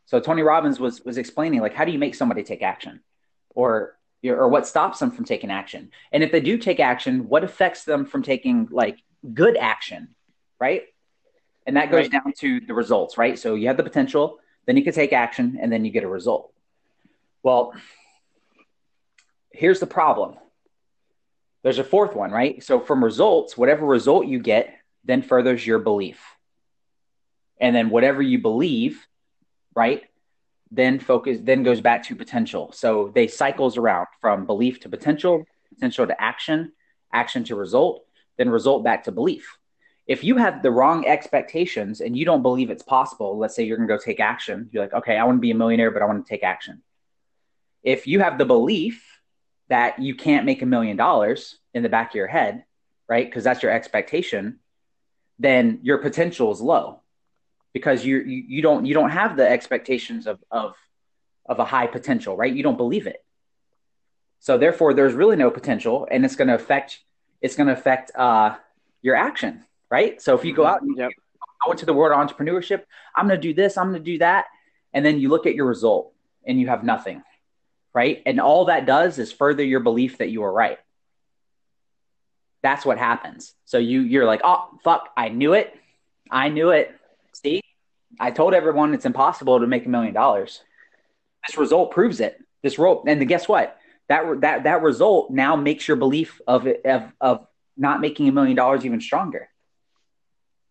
So 0.05 0.19
Tony 0.19 0.43
Robbins 0.43 0.79
was 0.79 1.01
was 1.03 1.17
explaining 1.17 1.61
like 1.61 1.73
how 1.73 1.85
do 1.85 1.91
you 1.91 1.99
make 1.99 2.15
somebody 2.15 2.43
take 2.43 2.61
action, 2.61 3.01
or 3.55 3.97
or 4.23 4.47
what 4.49 4.67
stops 4.67 4.99
them 4.99 5.11
from 5.11 5.25
taking 5.25 5.51
action, 5.51 5.91
and 6.11 6.23
if 6.23 6.31
they 6.31 6.41
do 6.41 6.57
take 6.57 6.79
action, 6.79 7.29
what 7.29 7.43
affects 7.43 7.85
them 7.85 8.05
from 8.05 8.23
taking 8.23 8.67
like 8.71 8.99
good 9.33 9.55
action, 9.57 10.15
right? 10.59 10.83
And 11.65 11.77
that 11.77 11.91
goes 11.91 12.03
Right. 12.03 12.11
down 12.11 12.33
to 12.39 12.59
the 12.61 12.73
results, 12.73 13.17
right? 13.17 13.37
So 13.37 13.55
you 13.55 13.67
have 13.67 13.77
the 13.77 13.83
potential, 13.83 14.39
then 14.65 14.77
you 14.77 14.83
can 14.83 14.93
take 14.93 15.13
action, 15.13 15.57
and 15.61 15.71
then 15.71 15.85
you 15.85 15.91
get 15.91 16.03
a 16.03 16.07
result. 16.07 16.51
Well, 17.43 17.73
here's 19.51 19.79
the 19.79 19.87
problem. 19.87 20.35
There's 21.67 21.79
a 21.79 21.83
fourth 21.83 22.15
one, 22.15 22.31
right? 22.31 22.63
So 22.63 22.79
from 22.79 23.03
results, 23.03 23.57
whatever 23.57 23.85
result 23.85 24.25
you 24.25 24.39
get 24.39 24.73
then 25.03 25.21
furthers 25.21 25.67
your 25.67 25.79
belief. 25.79 26.23
And 27.59 27.75
then 27.75 27.89
whatever 27.89 28.21
you 28.21 28.39
believe, 28.39 29.05
right? 29.75 30.03
Then 30.71 30.97
focus 30.97 31.39
then 31.41 31.63
goes 31.63 31.81
back 31.81 32.03
to 32.03 32.15
potential. 32.15 32.71
So 32.71 33.11
they 33.13 33.27
cycles 33.27 33.75
around 33.75 34.07
from 34.21 34.45
belief 34.45 34.79
to 34.79 34.87
potential, 34.87 35.43
potential 35.67 36.07
to 36.07 36.21
action, 36.21 36.71
action 37.11 37.43
to 37.43 37.55
result, 37.57 38.05
then 38.37 38.49
result 38.49 38.85
back 38.85 39.03
to 39.03 39.11
belief. 39.11 39.57
If 40.05 40.23
you 40.23 40.37
have 40.37 40.63
the 40.63 40.71
wrong 40.71 41.05
expectations 41.05 41.99
and 41.99 42.15
you 42.15 42.23
don't 42.23 42.43
believe 42.43 42.69
it's 42.69 42.81
possible, 42.81 43.37
let's 43.37 43.57
say 43.57 43.63
you're 43.63 43.75
going 43.75 43.89
to 43.89 43.93
go 43.93 44.01
take 44.01 44.21
action, 44.21 44.69
you're 44.71 44.83
like, 44.83 44.93
okay, 44.93 45.17
I 45.17 45.25
want 45.25 45.35
to 45.35 45.41
be 45.41 45.51
a 45.51 45.55
millionaire, 45.55 45.91
but 45.91 46.01
I 46.01 46.05
want 46.05 46.25
to 46.25 46.29
take 46.29 46.43
action. 46.43 46.81
If 47.83 48.07
you 48.07 48.21
have 48.21 48.37
the 48.37 48.45
belief 48.45 49.16
that 49.69 49.99
you 49.99 50.15
can't 50.15 50.45
make 50.45 50.61
a 50.61 50.65
million 50.65 50.97
dollars 50.97 51.57
in 51.73 51.83
the 51.83 51.89
back 51.89 52.11
of 52.11 52.15
your 52.15 52.27
head, 52.27 52.63
right? 53.07 53.25
Because 53.25 53.43
that's 53.43 53.61
your 53.63 53.71
expectation, 53.71 54.59
then 55.39 55.79
your 55.83 55.97
potential 55.99 56.51
is 56.51 56.61
low 56.61 57.01
because 57.73 58.03
you, 58.05 58.17
you 58.19 58.43
you 58.47 58.61
don't 58.61 58.85
you 58.85 58.93
don't 58.93 59.11
have 59.11 59.37
the 59.37 59.47
expectations 59.47 60.25
of 60.25 60.43
of 60.49 60.75
of 61.45 61.59
a 61.59 61.65
high 61.65 61.87
potential, 61.87 62.35
right? 62.35 62.53
You 62.53 62.63
don't 62.63 62.77
believe 62.77 63.07
it. 63.07 63.23
So 64.39 64.57
therefore, 64.57 64.93
there's 64.93 65.13
really 65.13 65.35
no 65.35 65.49
potential, 65.51 66.07
and 66.09 66.25
it's 66.25 66.35
going 66.35 66.47
to 66.47 66.55
affect 66.55 66.99
it's 67.41 67.55
going 67.55 67.67
to 67.67 67.73
affect 67.73 68.11
uh, 68.15 68.55
your 69.01 69.15
action, 69.15 69.63
right? 69.91 70.21
So 70.21 70.35
if 70.35 70.43
you 70.43 70.53
go 70.53 70.65
out 70.65 70.81
and 70.81 70.97
Yep. 70.97 71.11
go 71.65 71.71
into 71.71 71.85
the 71.85 71.93
world 71.93 72.17
of 72.17 72.27
entrepreneurship, 72.27 72.83
I'm 73.15 73.27
going 73.27 73.39
to 73.39 73.47
do 73.47 73.53
this, 73.53 73.77
I'm 73.77 73.91
going 73.91 74.03
to 74.03 74.11
do 74.11 74.17
that, 74.19 74.45
and 74.93 75.05
then 75.05 75.19
you 75.19 75.29
look 75.29 75.45
at 75.45 75.55
your 75.55 75.65
result 75.65 76.13
and 76.45 76.59
you 76.59 76.67
have 76.67 76.83
nothing, 76.83 77.21
right? 77.93 78.21
And 78.25 78.39
all 78.39 78.65
that 78.65 78.85
does 78.85 79.19
is 79.19 79.31
further 79.31 79.63
your 79.63 79.79
belief 79.79 80.19
that 80.19 80.29
you 80.29 80.43
are 80.43 80.51
right. 80.51 80.77
That's 82.63 82.85
what 82.85 82.97
happens. 82.97 83.53
So 83.65 83.77
you 83.77 84.01
you're 84.01 84.25
like, 84.25 84.41
oh 84.43 84.69
fuck, 84.83 85.09
I 85.15 85.29
knew 85.29 85.53
it, 85.53 85.73
I 86.29 86.49
knew 86.49 86.71
it. 86.71 86.93
See, 87.33 87.61
I 88.19 88.31
told 88.31 88.53
everyone 88.53 88.93
it's 88.93 89.05
impossible 89.05 89.59
to 89.59 89.67
make 89.67 89.85
a 89.85 89.89
million 89.89 90.13
dollars. 90.13 90.61
This 91.47 91.57
result 91.57 91.91
proves 91.91 92.19
it. 92.19 92.43
This 92.63 92.79
role, 92.79 93.03
and 93.07 93.25
guess 93.27 93.47
what? 93.47 93.77
That 94.09 94.41
that 94.41 94.63
that 94.63 94.81
result 94.81 95.31
now 95.31 95.55
makes 95.55 95.87
your 95.87 95.97
belief 95.97 96.41
of 96.47 96.67
it 96.67 96.85
of 96.85 97.11
of 97.21 97.47
not 97.77 98.01
making 98.01 98.27
a 98.27 98.31
million 98.31 98.55
dollars 98.55 98.85
even 98.85 98.99
stronger. 98.99 99.49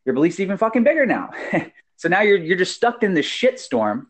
Your 0.05 0.15
belief's 0.15 0.41
even 0.41 0.57
fucking 0.57 0.85
bigger 0.85 1.07
now. 1.07 1.31
so 1.97 2.09
now 2.09 2.23
you're 2.23 2.39
you're 2.39 2.59
just 2.59 2.75
stuck 2.75 3.03
in 3.03 3.15
this 3.15 3.27
shitstorm 3.27 4.07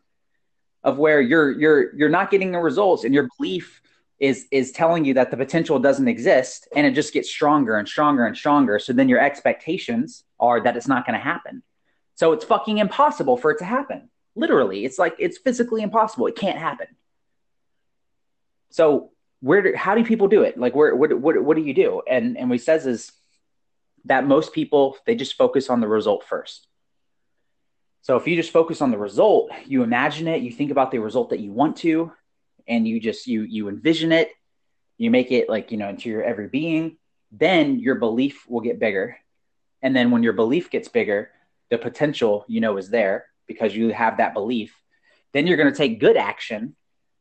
of 0.86 0.98
where 0.98 1.20
you're 1.20 1.50
you're 1.50 1.94
you're 1.96 2.08
not 2.08 2.30
getting 2.30 2.52
the 2.52 2.60
results, 2.60 3.04
and 3.04 3.12
your 3.12 3.28
belief 3.36 3.82
is 4.20 4.46
is 4.50 4.72
telling 4.72 5.04
you 5.04 5.14
that 5.14 5.30
the 5.30 5.36
potential 5.36 5.78
doesn't 5.80 6.08
exist, 6.08 6.68
and 6.74 6.86
it 6.86 6.92
just 6.92 7.12
gets 7.12 7.28
stronger 7.28 7.76
and 7.76 7.86
stronger 7.86 8.24
and 8.24 8.36
stronger. 8.36 8.78
So 8.78 8.94
then 8.94 9.08
your 9.08 9.20
expectations 9.20 10.24
are 10.38 10.62
that 10.62 10.76
it's 10.76 10.88
not 10.88 11.04
going 11.04 11.18
to 11.18 11.22
happen. 11.22 11.62
So 12.14 12.32
it's 12.32 12.44
fucking 12.44 12.78
impossible 12.78 13.36
for 13.36 13.50
it 13.50 13.58
to 13.58 13.64
happen. 13.64 14.08
Literally, 14.36 14.84
it's 14.84 14.98
like 14.98 15.16
it's 15.18 15.38
physically 15.38 15.82
impossible. 15.82 16.28
It 16.28 16.36
can't 16.36 16.56
happen. 16.56 16.86
So 18.70 19.10
where 19.40 19.62
do, 19.62 19.74
how 19.76 19.96
do 19.96 20.04
people 20.04 20.28
do 20.28 20.42
it? 20.42 20.56
Like 20.56 20.76
where 20.76 20.94
what 20.94 21.18
what 21.18 21.42
what 21.42 21.56
do 21.56 21.64
you 21.64 21.74
do? 21.74 22.00
And 22.08 22.38
and 22.38 22.48
what 22.48 22.58
he 22.60 22.64
says 22.64 22.86
is 22.86 23.10
that 24.04 24.24
most 24.24 24.52
people 24.52 24.96
they 25.04 25.16
just 25.16 25.34
focus 25.34 25.68
on 25.68 25.80
the 25.80 25.88
result 25.88 26.24
first. 26.24 26.68
So 28.06 28.16
if 28.16 28.28
you 28.28 28.36
just 28.36 28.52
focus 28.52 28.82
on 28.82 28.92
the 28.92 28.98
result, 28.98 29.50
you 29.66 29.82
imagine 29.82 30.28
it, 30.28 30.40
you 30.40 30.52
think 30.52 30.70
about 30.70 30.92
the 30.92 31.00
result 31.00 31.30
that 31.30 31.40
you 31.40 31.50
want 31.50 31.78
to, 31.78 32.12
and 32.68 32.86
you 32.86 33.00
just 33.00 33.26
you 33.26 33.42
you 33.42 33.68
envision 33.68 34.12
it, 34.12 34.30
you 34.96 35.10
make 35.10 35.32
it 35.32 35.48
like 35.48 35.72
you 35.72 35.76
know 35.76 35.88
into 35.88 36.08
your 36.08 36.22
every 36.22 36.46
being, 36.46 36.98
then 37.32 37.80
your 37.80 37.96
belief 37.96 38.48
will 38.48 38.60
get 38.60 38.78
bigger. 38.78 39.18
And 39.82 39.96
then 39.96 40.12
when 40.12 40.22
your 40.22 40.34
belief 40.34 40.70
gets 40.70 40.86
bigger, 40.86 41.32
the 41.68 41.78
potential 41.78 42.44
you 42.46 42.60
know 42.60 42.76
is 42.76 42.90
there 42.90 43.26
because 43.48 43.74
you 43.74 43.88
have 43.88 44.18
that 44.18 44.34
belief. 44.34 44.72
Then 45.32 45.48
you're 45.48 45.56
going 45.56 45.72
to 45.72 45.76
take 45.76 45.98
good 45.98 46.16
action 46.16 46.76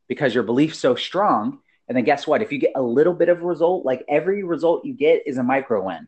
because 0.08 0.36
your 0.36 0.44
belief's 0.44 0.78
so 0.78 0.94
strong. 0.94 1.62
And 1.88 1.98
then 1.98 2.04
guess 2.04 2.28
what? 2.28 2.44
If 2.44 2.52
you 2.52 2.60
get 2.60 2.74
a 2.76 2.82
little 2.84 3.16
bit 3.16 3.30
of 3.30 3.42
result, 3.42 3.86
like 3.86 4.06
every 4.08 4.44
result 4.44 4.86
you 4.86 4.94
get 4.94 5.24
is 5.26 5.40
a 5.40 5.44
micro 5.44 5.84
win. 5.88 6.06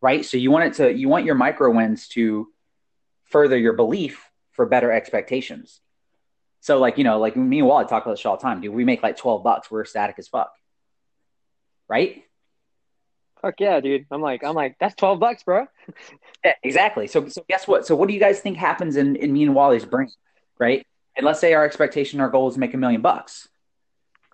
Right? 0.00 0.24
So 0.24 0.36
you 0.36 0.50
want 0.50 0.64
it 0.64 0.74
to 0.78 0.92
you 0.92 1.08
want 1.08 1.26
your 1.26 1.36
micro 1.36 1.70
wins 1.70 2.08
to 2.08 2.48
further 3.32 3.58
your 3.58 3.72
belief 3.72 4.30
for 4.52 4.66
better 4.66 4.92
expectations. 4.92 5.80
So 6.60 6.78
like, 6.78 6.98
you 6.98 7.04
know, 7.04 7.18
like 7.18 7.34
me 7.36 7.58
and 7.58 7.66
Wally 7.66 7.86
talk 7.86 8.04
about 8.04 8.12
this 8.12 8.24
all 8.24 8.36
the 8.36 8.42
time, 8.42 8.60
dude. 8.60 8.72
We 8.72 8.84
make 8.84 9.02
like 9.02 9.16
12 9.16 9.42
bucks, 9.42 9.70
we're 9.70 9.84
static 9.84 10.16
as 10.18 10.28
fuck. 10.28 10.52
Right? 11.88 12.24
Fuck 13.42 13.54
yeah, 13.58 13.80
dude. 13.80 14.06
I'm 14.12 14.22
like, 14.22 14.44
I'm 14.44 14.54
like, 14.54 14.76
that's 14.78 14.94
twelve 14.94 15.18
bucks, 15.18 15.42
bro. 15.42 15.66
Yeah, 16.44 16.54
exactly. 16.64 17.06
So, 17.06 17.28
so 17.28 17.44
guess 17.48 17.68
what? 17.68 17.86
So, 17.86 17.94
what 17.94 18.08
do 18.08 18.14
you 18.14 18.20
guys 18.20 18.40
think 18.40 18.56
happens 18.56 18.96
in, 18.96 19.14
in 19.14 19.32
me 19.32 19.44
and 19.44 19.54
Wally's 19.54 19.84
brain, 19.84 20.10
right? 20.58 20.84
And 21.16 21.24
let's 21.24 21.38
say 21.38 21.54
our 21.54 21.64
expectation, 21.64 22.20
our 22.20 22.28
goal 22.28 22.48
is 22.48 22.54
to 22.54 22.60
make 22.60 22.74
a 22.74 22.76
million 22.76 23.00
bucks. 23.00 23.48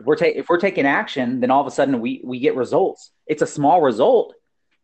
If 0.00 0.06
we're, 0.06 0.16
ta- 0.16 0.26
if 0.26 0.48
we're 0.48 0.60
taking 0.60 0.86
action, 0.86 1.40
then 1.40 1.50
all 1.50 1.60
of 1.60 1.66
a 1.66 1.70
sudden 1.70 2.00
we, 2.00 2.22
we 2.24 2.38
get 2.38 2.56
results. 2.56 3.10
It's 3.26 3.42
a 3.42 3.46
small 3.46 3.82
result, 3.82 4.34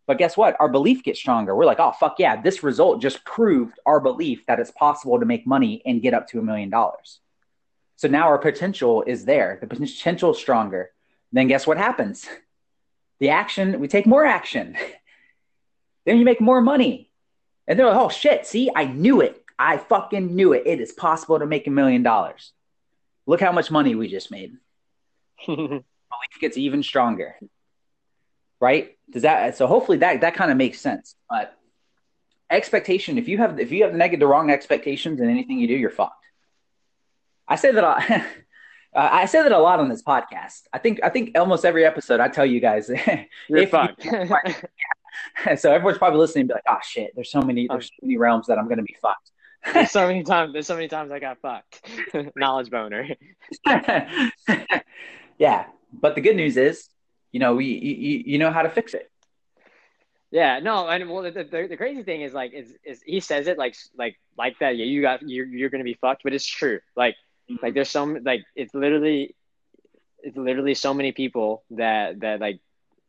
but 0.07 0.19
guess 0.19 0.37
what? 0.37 0.57
Our 0.61 0.69
belief 0.69 1.03
gets 1.03 1.19
stronger. 1.19 1.55
We're 1.55 1.65
like, 1.65 1.81
oh, 1.81 1.93
fuck 1.93 2.17
yeah, 2.19 2.41
this 2.41 2.63
result 2.63 3.01
just 3.01 3.25
proved 3.25 3.79
our 3.87 4.01
belief 4.01 4.45
that 4.47 4.61
it's 4.61 4.71
possible 4.71 5.19
to 5.19 5.27
make 5.27 5.47
money 5.47 5.83
and 5.87 6.03
get 6.03 6.15
up 6.15 6.29
to 6.29 6.39
a 6.39 6.43
million 6.43 6.71
dollars. 6.71 7.21
So 7.97 8.09
now 8.09 8.25
our 8.25 8.39
potential 8.39 9.03
is 9.07 9.25
there. 9.25 9.59
The 9.61 9.67
potential 9.67 10.33
is 10.33 10.39
stronger. 10.39 10.91
Then 11.33 11.49
guess 11.49 11.67
what 11.67 11.79
happens? 11.79 12.27
The 13.21 13.31
action, 13.31 13.81
we 13.81 13.89
take 13.89 14.07
more 14.07 14.25
action. 14.25 14.77
then 16.07 16.19
you 16.19 16.25
make 16.25 16.41
more 16.41 16.61
money. 16.61 17.11
And 17.67 17.79
they're 17.79 17.87
like, 17.87 17.97
oh 17.97 18.11
shit, 18.11 18.47
see, 18.47 18.71
I 18.75 18.85
knew 18.85 19.21
it. 19.21 19.43
I 19.59 19.79
fucking 19.79 20.35
knew 20.35 20.53
it. 20.53 20.65
It 20.67 20.81
is 20.81 20.93
possible 20.93 21.39
to 21.39 21.47
make 21.47 21.67
a 21.67 21.71
million 21.71 22.03
dollars. 22.03 22.53
Look 23.27 23.41
how 23.41 23.53
much 23.53 23.71
money 23.71 23.95
we 23.95 24.09
just 24.09 24.31
made. 24.31 24.57
Belief 25.47 25.81
gets 26.41 26.59
even 26.59 26.83
stronger. 26.83 27.37
Right? 28.65 28.97
Does 29.11 29.23
that 29.23 29.57
so 29.59 29.67
hopefully 29.67 29.99
that 29.99 30.23
that 30.23 30.35
kind 30.35 30.51
of 30.51 30.57
makes 30.57 30.81
sense. 30.81 31.17
But 31.29 31.55
expectation, 32.51 33.19
if 33.19 33.29
you 33.29 33.37
have 33.39 33.61
if 33.61 33.71
you 33.73 33.83
have 33.83 33.93
the 33.93 33.99
negative 33.99 34.21
the 34.21 34.27
wrong 34.27 34.51
expectations 34.51 35.21
in 35.21 35.29
anything 35.29 35.59
you 35.59 35.69
do, 35.69 35.75
you're 35.75 35.91
fucked. 35.91 36.25
I 37.47 37.57
say 37.57 37.73
that 37.73 37.85
I, 37.85 38.25
I 38.95 39.27
say 39.27 39.43
that 39.43 39.53
a 39.53 39.59
lot 39.59 39.81
on 39.81 39.91
this 39.91 40.03
podcast. 40.03 40.63
I 40.73 40.79
think 40.79 41.01
I 41.03 41.11
think 41.11 41.37
almost 41.39 41.67
every 41.67 41.85
episode 41.85 42.21
I 42.21 42.29
tell 42.29 42.47
you 42.47 42.59
guys 42.61 42.89
You're 43.49 43.59
if 43.59 43.65
you- 43.65 43.67
fucked. 43.67 44.07
so 45.61 45.71
everyone's 45.71 45.99
probably 45.99 46.21
listening 46.21 46.43
and 46.43 46.49
be 46.49 46.55
like, 46.55 46.69
oh 46.69 46.79
shit, 46.83 47.13
there's 47.15 47.31
so 47.31 47.43
many 47.43 47.67
there's 47.69 47.89
so 47.89 48.01
many 48.07 48.17
realms 48.17 48.47
that 48.47 48.59
I'm 48.59 48.69
gonna 48.69 48.83
be 48.83 48.97
fucked. 49.03 49.31
there's 49.75 49.91
so 49.91 50.07
many 50.07 50.23
times. 50.23 50.55
There's 50.55 50.67
so 50.67 50.75
many 50.75 50.89
times 50.89 51.13
I 51.13 51.19
got 51.19 51.39
fucked. 51.43 51.87
Knowledge 52.35 52.71
boner. 52.71 53.09
yeah, 55.39 55.67
but 55.93 56.15
the 56.15 56.21
good 56.23 56.37
news 56.37 56.57
is, 56.57 56.89
you 57.35 57.41
know, 57.41 57.57
we 57.57 57.65
you, 57.67 58.23
you 58.27 58.39
know 58.39 58.53
how 58.53 58.63
to 58.63 58.71
fix 58.71 58.95
it. 58.95 59.11
Yeah, 60.31 60.61
no, 60.61 60.87
and 60.89 61.11
well, 61.11 61.25
the, 61.25 61.33
the, 61.33 61.67
the 61.69 61.77
crazy 61.77 62.05
thing 62.05 62.21
is 62.21 62.33
like 62.33 62.53
is 62.53 62.73
is 62.85 63.03
he 63.05 63.19
says 63.19 63.49
it 63.49 63.59
like 63.59 63.75
like 63.99 64.21
like 64.39 64.57
that. 64.61 64.77
Yeah, 64.77 64.85
you 64.85 65.03
got 65.03 65.29
you're 65.29 65.47
you're 65.47 65.69
gonna 65.69 65.83
be 65.83 65.99
fucked, 66.01 66.23
but 66.23 66.33
it's 66.33 66.47
true. 66.47 66.79
Like 66.95 67.17
mm-hmm. 67.51 67.57
like 67.61 67.75
there's 67.75 67.91
some 67.91 68.21
like 68.23 68.45
it's 68.55 68.73
literally 68.73 69.35
it's 70.23 70.37
literally 70.37 70.75
so 70.75 70.95
many 70.95 71.11
people 71.11 71.65
that 71.71 72.21
that 72.21 72.41
like 72.41 72.61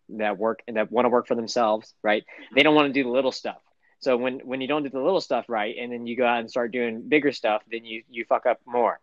that 0.09 0.39
work 0.39 0.63
and 0.67 0.77
that 0.77 0.91
want 0.91 1.05
to 1.05 1.09
work 1.09 1.27
for 1.27 1.35
themselves, 1.35 1.93
right? 2.01 2.23
They 2.55 2.63
don't 2.63 2.73
want 2.73 2.87
to 2.87 2.93
do 2.93 3.03
the 3.03 3.13
little 3.13 3.31
stuff. 3.31 3.61
So 3.99 4.17
when 4.17 4.39
when 4.39 4.59
you 4.59 4.67
don't 4.67 4.81
do 4.81 4.89
the 4.89 5.01
little 5.01 5.21
stuff 5.21 5.45
right, 5.47 5.75
and 5.79 5.91
then 5.91 6.07
you 6.07 6.17
go 6.17 6.25
out 6.25 6.39
and 6.39 6.49
start 6.49 6.71
doing 6.71 7.07
bigger 7.07 7.31
stuff, 7.31 7.61
then 7.71 7.85
you 7.85 8.01
you 8.09 8.25
fuck 8.25 8.47
up 8.47 8.59
more. 8.65 8.99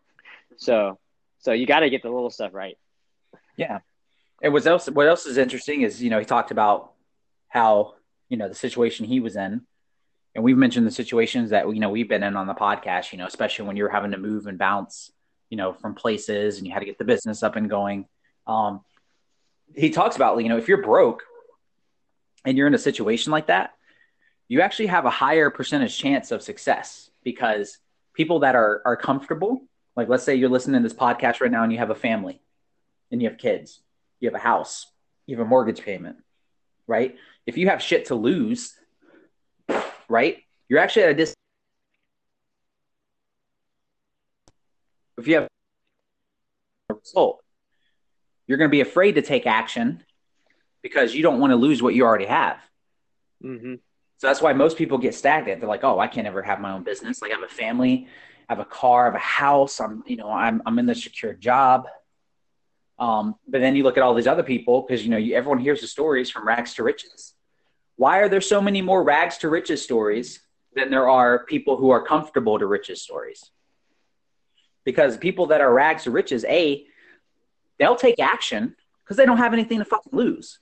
So 0.57 0.99
so 1.38 1.52
you 1.52 1.64
got 1.64 1.81
to 1.81 1.91
get 1.91 2.02
the 2.02 2.11
little 2.11 2.31
stuff 2.31 2.52
right. 2.52 2.76
Yeah. 3.57 3.79
And 4.43 4.53
what 4.53 4.67
else 4.67 4.91
what 4.91 5.07
else 5.07 5.25
is 5.25 5.39
interesting 5.39 5.83
is, 5.83 6.03
you 6.03 6.11
know, 6.11 6.19
he 6.19 6.25
talked 6.25 6.51
about 6.51 6.93
how, 7.49 7.95
you 8.29 8.37
know, 8.37 8.49
the 8.49 8.55
situation 8.55 9.07
he 9.07 9.21
was 9.21 9.37
in. 9.37 9.63
And 10.35 10.43
we've 10.43 10.57
mentioned 10.57 10.87
the 10.87 10.91
situations 10.91 11.51
that 11.51 11.69
you 11.73 11.79
know 11.79 11.91
we've 11.91 12.09
been 12.09 12.23
in 12.23 12.37
on 12.37 12.47
the 12.47 12.55
podcast, 12.55 13.13
you 13.13 13.19
know, 13.19 13.27
especially 13.27 13.67
when 13.67 13.77
you're 13.77 13.89
having 13.89 14.11
to 14.11 14.19
move 14.19 14.47
and 14.47 14.59
bounce, 14.59 15.13
you 15.49 15.57
know, 15.57 15.73
from 15.73 15.95
places 15.95 16.59
and 16.59 16.67
you 16.67 16.73
had 16.73 16.81
to 16.81 16.87
get 16.87 16.99
the 16.99 17.05
business 17.05 17.43
up 17.43 17.55
and 17.57 17.71
going. 17.71 18.07
Um 18.47 18.81
he 19.75 19.91
talks 19.91 20.17
about, 20.17 20.43
you 20.43 20.49
know, 20.49 20.59
if 20.59 20.69
you're 20.69 20.83
broke 20.83 21.23
and 22.45 22.59
you're 22.59 22.67
in 22.67 22.75
a 22.75 22.79
situation 22.79 23.31
like 23.31 23.47
that, 23.47 23.73
you 24.49 24.61
actually 24.61 24.89
have 24.89 25.05
a 25.05 25.11
higher 25.11 25.51
percentage 25.51 25.97
chance 25.97 26.33
of 26.33 26.43
success 26.43 27.11
because 27.23 27.79
people 28.15 28.41
that 28.41 28.57
are 28.57 28.83
are 28.85 28.97
comfortable, 28.97 29.63
like 29.95 30.09
let's 30.09 30.25
say 30.25 30.35
you're 30.35 30.49
listening 30.49 30.83
to 30.83 30.89
this 30.89 30.99
podcast 30.99 31.41
right 31.41 31.51
now 31.51 31.63
and 31.63 31.73
you 31.73 31.79
have 31.79 31.91
a 31.91 31.95
family 31.95 32.41
and 33.11 33.23
you 33.23 33.29
have 33.29 33.39
kids, 33.39 33.81
you 34.23 34.29
have 34.29 34.35
a 34.35 34.43
house, 34.43 34.87
you 35.26 35.37
have 35.37 35.45
a 35.45 35.49
mortgage 35.49 35.83
payment, 35.83 36.17
right? 36.87 37.17
If 37.47 37.59
you 37.59 37.69
have 37.69 37.83
shit 37.83 38.07
to 38.07 38.14
lose, 38.14 38.75
right? 40.09 40.38
you're 40.73 40.81
actually 40.81 41.02
at 41.02 41.11
a 41.11 41.14
dis. 41.14 41.35
If 45.19 45.29
you 45.29 45.35
have 45.35 45.49
a 46.88 46.95
result, 46.95 47.43
you're 48.47 48.57
going 48.57 48.71
to 48.71 48.73
be 48.73 48.81
afraid 48.81 49.17
to 49.17 49.23
take 49.23 49.47
action 49.47 50.02
because 50.83 51.14
you 51.14 51.23
don't 51.23 51.41
want 51.41 51.50
to 51.50 51.57
lose 51.57 51.83
what 51.83 51.95
you 51.95 52.05
already 52.05 52.25
have. 52.25 52.57
Mm-hmm. 53.45 53.75
So 54.17 54.26
that's 54.26 54.41
why 54.41 54.55
most 54.55 54.79
people 54.79 54.97
get 54.97 55.14
stagnant. 55.14 55.61
They're 55.61 55.69
like, 55.69 55.85
"Oh, 55.85 55.99
I 55.99 56.07
can't 56.07 56.26
ever 56.26 56.41
have 56.41 56.59
my 56.59 56.73
own 56.73 56.85
business. 56.85 57.21
Like, 57.21 57.33
I 57.33 57.35
have 57.35 57.45
a 57.45 57.52
family, 57.52 58.07
I 58.49 58.55
have 58.55 58.61
a 58.61 58.64
car, 58.64 59.02
I 59.02 59.05
have 59.09 59.14
a 59.14 59.19
house. 59.19 59.79
I'm, 59.79 60.02
you 60.07 60.17
know, 60.17 60.31
I'm 60.31 60.62
I'm 60.64 60.79
in 60.79 60.87
the 60.87 60.95
secure 60.95 61.35
job." 61.35 61.87
Um, 63.02 63.35
but 63.49 63.61
then 63.61 63.75
you 63.75 63.82
look 63.82 63.97
at 63.97 64.02
all 64.02 64.14
these 64.14 64.26
other 64.26 64.42
people 64.42 64.82
because 64.82 65.02
you 65.04 65.11
know 65.11 65.16
you, 65.16 65.35
everyone 65.35 65.59
hears 65.59 65.80
the 65.80 65.87
stories 65.87 66.30
from 66.30 66.47
rags 66.47 66.75
to 66.75 66.82
riches. 66.82 67.35
Why 67.97 68.18
are 68.18 68.28
there 68.28 68.40
so 68.40 68.61
many 68.61 68.80
more 68.80 69.02
rags 69.02 69.38
to 69.38 69.49
riches 69.49 69.82
stories 69.82 70.40
than 70.75 70.90
there 70.90 71.09
are 71.09 71.44
people 71.44 71.76
who 71.76 71.90
are 71.90 72.04
comfortable 72.04 72.59
to 72.59 72.66
riches 72.66 73.02
stories? 73.02 73.50
Because 74.85 75.16
people 75.16 75.47
that 75.47 75.61
are 75.61 75.73
rags 75.73 76.04
to 76.04 76.11
riches, 76.11 76.44
a, 76.44 76.85
they'll 77.78 77.97
take 77.97 78.21
action 78.21 78.76
because 79.04 79.16
they 79.16 79.26
don't 79.26 79.38
have 79.38 79.52
anything 79.52 79.78
to 79.78 79.85
fucking 79.85 80.12
lose. 80.12 80.61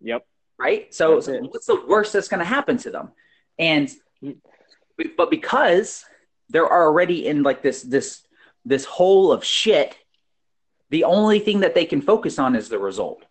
Yep 0.00 0.26
right? 0.58 0.92
So, 0.94 1.20
so 1.20 1.38
what's 1.42 1.66
the 1.66 1.82
worst 1.86 2.12
that's 2.12 2.28
going 2.28 2.40
to 2.40 2.46
happen 2.46 2.76
to 2.78 2.90
them? 2.90 3.12
And 3.58 3.90
but 5.16 5.30
because 5.30 6.04
they're 6.48 6.70
already 6.70 7.26
in 7.26 7.42
like 7.42 7.62
this 7.62 7.82
this 7.82 8.22
this 8.64 8.84
hole 8.84 9.32
of 9.32 9.44
shit, 9.44 9.96
the 10.90 11.04
only 11.04 11.38
thing 11.38 11.60
that 11.60 11.74
they 11.74 11.84
can 11.84 12.00
focus 12.00 12.38
on 12.38 12.54
is 12.54 12.68
the 12.68 12.78
result. 12.78 13.24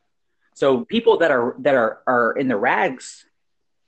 So 0.56 0.86
people 0.86 1.18
that 1.18 1.32
are 1.32 1.56
that 1.60 1.76
are 1.76 2.02
are 2.08 2.34
in 2.34 2.48
the 2.48 2.58
rags 2.58 3.26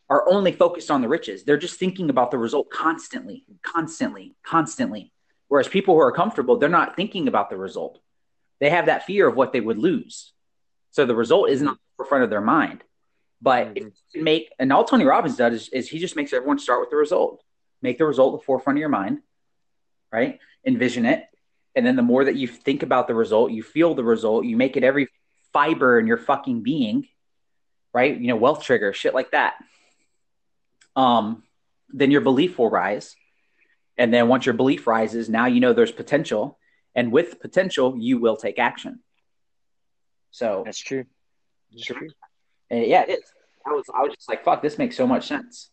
are 0.10 0.30
only 0.30 0.52
focused 0.52 0.90
on 0.90 1.02
the 1.02 1.08
riches. 1.08 1.44
They're 1.44 1.58
just 1.58 1.80
thinking 1.80 2.10
about 2.10 2.32
the 2.32 2.38
result 2.38 2.70
constantly, 2.70 3.46
constantly, 3.62 4.36
constantly. 4.44 5.12
Whereas 5.50 5.68
people 5.68 5.96
who 5.96 6.02
are 6.02 6.12
comfortable, 6.12 6.58
they're 6.58 6.70
not 6.70 6.96
thinking 6.96 7.28
about 7.28 7.50
the 7.50 7.58
result. 7.58 8.00
They 8.60 8.70
have 8.70 8.88
that 8.88 9.06
fear 9.06 9.28
of 9.28 9.36
what 9.36 9.54
they 9.54 9.62
would 9.62 9.78
lose. 9.78 10.34
So 10.92 11.06
the 11.06 11.16
result 11.16 11.50
isn't 11.50 11.68
on 11.68 11.76
the 11.76 11.80
forefront 11.98 12.24
of 12.24 12.30
their 12.30 12.42
mind. 12.42 12.84
But 13.42 13.76
mm-hmm. 13.76 14.24
make, 14.24 14.52
and 14.58 14.74
all 14.74 14.84
Tony 14.84 15.06
Robbins 15.06 15.38
does 15.38 15.54
is, 15.54 15.70
is 15.70 15.90
he 15.90 16.00
just 16.00 16.16
makes 16.16 16.34
everyone 16.34 16.60
start 16.60 16.80
with 16.80 16.90
the 16.90 16.96
result. 16.96 17.44
Make 17.82 17.98
the 17.98 18.06
result 18.06 18.40
the 18.40 18.46
forefront 18.46 18.78
of 18.78 18.82
your 18.82 18.90
mind, 18.90 19.20
right? 20.12 20.40
Envision 20.66 21.06
it. 21.06 21.26
And 21.78 21.86
then 21.86 21.96
the 21.96 22.02
more 22.02 22.26
that 22.26 22.36
you 22.36 22.48
think 22.48 22.82
about 22.82 23.08
the 23.08 23.14
result, 23.14 23.52
you 23.52 23.62
feel 23.62 23.94
the 23.94 24.04
result, 24.04 24.46
you 24.46 24.58
make 24.58 24.78
it 24.78 24.84
every 24.84 25.10
fiber 25.54 26.00
in 26.00 26.08
your 26.08 26.18
fucking 26.18 26.64
being, 26.64 27.08
right? 27.94 28.20
You 28.20 28.30
know, 28.30 28.36
wealth 28.36 28.64
trigger, 28.64 28.94
shit 28.94 29.14
like 29.14 29.30
that. 29.30 29.54
Um, 30.96 31.44
then 31.90 32.10
your 32.10 32.22
belief 32.22 32.58
will 32.58 32.72
rise. 32.72 33.16
And 33.96 34.12
then 34.12 34.28
once 34.28 34.44
your 34.44 34.56
belief 34.56 34.88
rises, 34.88 35.30
now 35.30 35.46
you 35.46 35.60
know 35.60 35.72
there's 35.72 35.92
potential. 35.92 36.58
And 36.96 37.12
with 37.12 37.40
potential, 37.40 37.96
you 37.96 38.18
will 38.18 38.38
take 38.38 38.58
action. 38.58 39.04
So 40.32 40.64
that's 40.66 40.80
true. 40.80 41.06
That's 41.72 41.86
true. 41.86 42.10
And 42.72 42.88
yeah, 42.88 43.04
it 43.04 43.20
is. 43.20 43.32
I 43.68 43.70
was 43.70 43.86
I 43.94 44.02
was 44.02 44.16
just 44.16 44.28
like, 44.28 44.44
fuck, 44.44 44.64
this 44.64 44.80
makes 44.80 44.98
so 44.98 45.06
much 45.06 45.28
sense. 45.28 45.70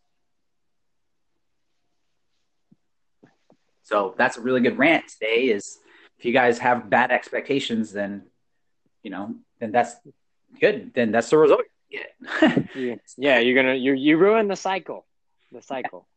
So 3.85 4.15
that's 4.19 4.37
a 4.37 4.43
really 4.43 4.61
good 4.61 4.77
rant 4.77 5.09
today. 5.09 5.45
Is 5.45 5.79
if 6.25 6.29
you 6.29 6.33
guys 6.33 6.59
have 6.59 6.89
bad 6.89 7.11
expectations, 7.11 7.93
then 7.93 8.23
you 9.03 9.11
know, 9.11 9.35
then 9.61 9.73
that's 9.73 9.95
good. 10.59 10.95
Then 10.95 11.13
that's 11.13 11.29
the 11.29 11.37
result. 11.37 11.61
Yeah, 12.75 12.95
yeah, 13.19 13.39
you're 13.41 13.55
gonna 13.55 13.75
you 13.75 13.93
you 13.93 14.17
ruin 14.17 14.49
the 14.49 14.57
cycle, 14.57 15.05
the 15.53 15.61
cycle, 15.61 16.09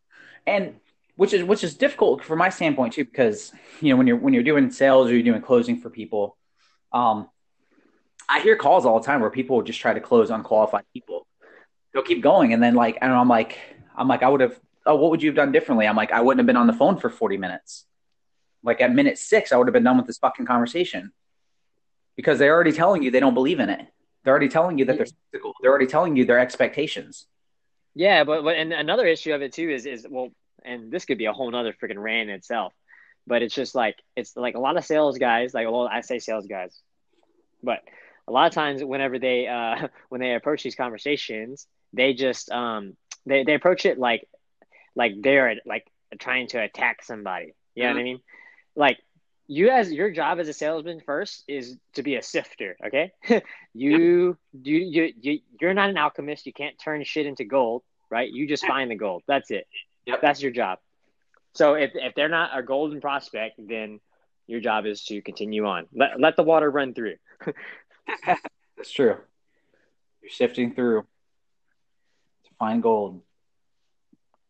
and 0.47 0.75
which 1.17 1.33
is 1.33 1.43
which 1.43 1.61
is 1.61 1.75
difficult 1.75 2.23
from 2.23 2.39
my 2.39 2.47
standpoint 2.47 2.93
too, 2.93 3.03
because 3.03 3.51
you 3.81 3.89
know 3.89 3.97
when 3.97 4.07
you're 4.07 4.15
when 4.15 4.33
you're 4.33 4.43
doing 4.43 4.71
sales 4.71 5.09
or 5.09 5.13
you're 5.13 5.23
doing 5.23 5.41
closing 5.41 5.81
for 5.81 5.89
people, 5.89 6.37
um, 6.93 7.29
I 8.29 8.39
hear 8.39 8.55
calls 8.55 8.85
all 8.85 9.01
the 9.01 9.05
time 9.05 9.19
where 9.19 9.29
people 9.29 9.61
just 9.61 9.81
try 9.81 9.93
to 9.93 9.99
close 9.99 10.29
unqualified 10.29 10.85
people. 10.93 11.27
They'll 11.93 12.01
keep 12.01 12.23
going, 12.23 12.53
and 12.53 12.63
then 12.63 12.75
like, 12.75 12.97
and 13.01 13.11
I'm 13.11 13.27
like, 13.27 13.59
I'm 13.93 14.07
like, 14.07 14.23
I 14.23 14.29
would 14.29 14.39
have. 14.39 14.57
Oh, 14.85 14.95
what 14.95 15.11
would 15.11 15.21
you 15.21 15.29
have 15.29 15.35
done 15.35 15.51
differently? 15.51 15.85
I'm 15.85 15.97
like, 15.97 16.13
I 16.13 16.21
wouldn't 16.21 16.39
have 16.39 16.47
been 16.47 16.55
on 16.55 16.67
the 16.67 16.79
phone 16.81 16.97
for 16.97 17.09
40 17.09 17.35
minutes. 17.35 17.85
Like 18.67 18.81
at 18.81 18.93
minute 18.93 19.17
six, 19.17 19.53
I 19.53 19.57
would 19.57 19.65
have 19.65 19.73
been 19.73 19.85
done 19.85 19.95
with 19.95 20.07
this 20.07 20.17
fucking 20.17 20.45
conversation 20.45 21.13
because 22.17 22.37
they're 22.37 22.53
already 22.53 22.73
telling 22.73 23.01
you 23.01 23.09
they 23.09 23.21
don't 23.21 23.33
believe 23.33 23.61
in 23.61 23.69
it. 23.69 23.87
They're 24.23 24.33
already 24.33 24.49
telling 24.49 24.77
you 24.77 24.83
that 24.85 24.97
they're 24.97 25.05
skeptical. 25.05 25.53
They're 25.61 25.71
already 25.71 25.87
telling 25.87 26.17
you 26.17 26.25
their 26.25 26.37
expectations. 26.37 27.27
Yeah, 27.95 28.25
but, 28.25 28.43
but 28.43 28.57
and 28.57 28.73
another 28.73 29.07
issue 29.07 29.33
of 29.33 29.41
it 29.41 29.53
too 29.53 29.69
is 29.69 29.85
is 29.85 30.05
well, 30.09 30.31
and 30.65 30.91
this 30.91 31.05
could 31.05 31.17
be 31.17 31.25
a 31.25 31.31
whole 31.31 31.49
nother 31.49 31.73
freaking 31.81 31.97
rant 31.97 32.29
in 32.29 32.35
itself. 32.35 32.73
But 33.25 33.41
it's 33.41 33.55
just 33.55 33.73
like 33.73 33.95
it's 34.17 34.35
like 34.35 34.55
a 34.55 34.59
lot 34.59 34.75
of 34.75 34.83
sales 34.83 35.17
guys, 35.17 35.53
like 35.53 35.65
well, 35.65 35.87
I 35.89 36.01
say 36.01 36.19
sales 36.19 36.45
guys, 36.45 36.77
but 37.63 37.79
a 38.27 38.33
lot 38.33 38.47
of 38.47 38.53
times 38.53 38.83
whenever 38.83 39.17
they 39.17 39.47
uh, 39.47 39.87
when 40.09 40.19
they 40.19 40.35
approach 40.35 40.61
these 40.61 40.75
conversations, 40.75 41.67
they 41.93 42.13
just 42.13 42.51
um, 42.51 42.97
they 43.25 43.45
they 43.45 43.53
approach 43.53 43.85
it 43.85 43.97
like 43.97 44.27
like 44.93 45.13
they're 45.21 45.55
like 45.65 45.87
trying 46.19 46.47
to 46.47 46.61
attack 46.61 47.01
somebody. 47.01 47.53
You 47.75 47.83
know 47.83 47.89
mm-hmm. 47.91 47.95
what 47.95 48.01
I 48.01 48.03
mm-hmm. 48.03 48.03
mean? 48.03 48.21
Like 48.77 48.99
you 49.47 49.69
as 49.69 49.91
your 49.91 50.11
job 50.11 50.39
as 50.39 50.47
a 50.47 50.53
salesman 50.53 51.01
first 51.05 51.43
is 51.47 51.77
to 51.95 52.03
be 52.03 52.15
a 52.15 52.21
sifter. 52.21 52.77
Okay, 52.85 53.11
you 53.73 54.37
you 54.53 54.77
you 54.77 55.13
you 55.19 55.39
you're 55.59 55.73
not 55.73 55.89
an 55.89 55.97
alchemist. 55.97 56.45
You 56.45 56.53
can't 56.53 56.77
turn 56.81 57.03
shit 57.03 57.25
into 57.25 57.43
gold, 57.43 57.83
right? 58.09 58.31
You 58.31 58.47
just 58.47 58.65
find 58.65 58.91
the 58.91 58.95
gold. 58.95 59.23
That's 59.27 59.51
it. 59.51 59.67
Yep. 60.05 60.21
That's 60.21 60.41
your 60.41 60.51
job. 60.51 60.79
So 61.53 61.73
if 61.73 61.91
if 61.95 62.13
they're 62.13 62.29
not 62.29 62.57
a 62.57 62.61
golden 62.61 63.01
prospect, 63.01 63.55
then 63.57 63.99
your 64.45 64.59
job 64.59 64.85
is 64.85 65.03
to 65.05 65.21
continue 65.21 65.65
on. 65.65 65.87
Let 65.91 66.19
let 66.19 66.35
the 66.35 66.43
water 66.43 66.69
run 66.69 66.93
through. 66.93 67.15
That's 68.77 68.91
true. 68.91 69.17
You're 70.21 70.31
sifting 70.31 70.75
through 70.75 71.01
to 71.01 72.49
find 72.59 72.83
gold. 72.83 73.21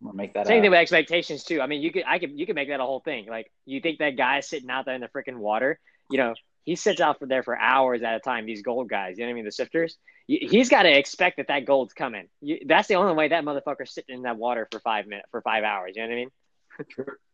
We'll 0.01 0.13
make 0.13 0.33
that. 0.33 0.47
Same 0.47 0.61
thing 0.61 0.71
with 0.71 0.79
expectations 0.79 1.43
too. 1.43 1.61
I 1.61 1.67
mean, 1.67 1.81
you 1.81 1.91
could, 1.91 2.03
I 2.05 2.19
could, 2.19 2.37
you 2.37 2.45
could 2.45 2.55
make 2.55 2.69
that 2.69 2.79
a 2.79 2.83
whole 2.83 2.99
thing. 2.99 3.25
Like, 3.27 3.51
you 3.65 3.81
think 3.81 3.99
that 3.99 4.15
guy 4.15 4.39
sitting 4.41 4.69
out 4.69 4.85
there 4.85 4.95
in 4.95 5.01
the 5.01 5.07
freaking 5.07 5.37
water, 5.37 5.79
you 6.09 6.17
know, 6.17 6.35
he 6.63 6.75
sits 6.75 7.01
out 7.01 7.19
for 7.19 7.25
there 7.25 7.43
for 7.43 7.57
hours 7.57 8.03
at 8.03 8.15
a 8.15 8.19
time. 8.19 8.45
These 8.45 8.61
gold 8.61 8.89
guys, 8.89 9.17
you 9.17 9.23
know 9.23 9.29
what 9.29 9.31
I 9.31 9.35
mean? 9.35 9.45
The 9.45 9.51
sifters. 9.51 9.97
He's 10.27 10.69
got 10.69 10.83
to 10.83 10.95
expect 10.95 11.37
that 11.37 11.47
that 11.47 11.65
gold's 11.65 11.93
coming. 11.93 12.27
You, 12.41 12.59
that's 12.65 12.89
the 12.89 12.95
only 12.95 13.13
way 13.13 13.29
that 13.29 13.45
motherfucker's 13.45 13.93
sitting 13.93 14.15
in 14.15 14.21
that 14.23 14.37
water 14.37 14.67
for 14.69 14.81
five 14.81 15.07
minutes, 15.07 15.29
for 15.31 15.41
five 15.41 15.63
hours. 15.63 15.93
You 15.95 16.03
know 16.03 16.09
what 16.09 16.13
I 16.13 16.17
mean? 16.17 16.29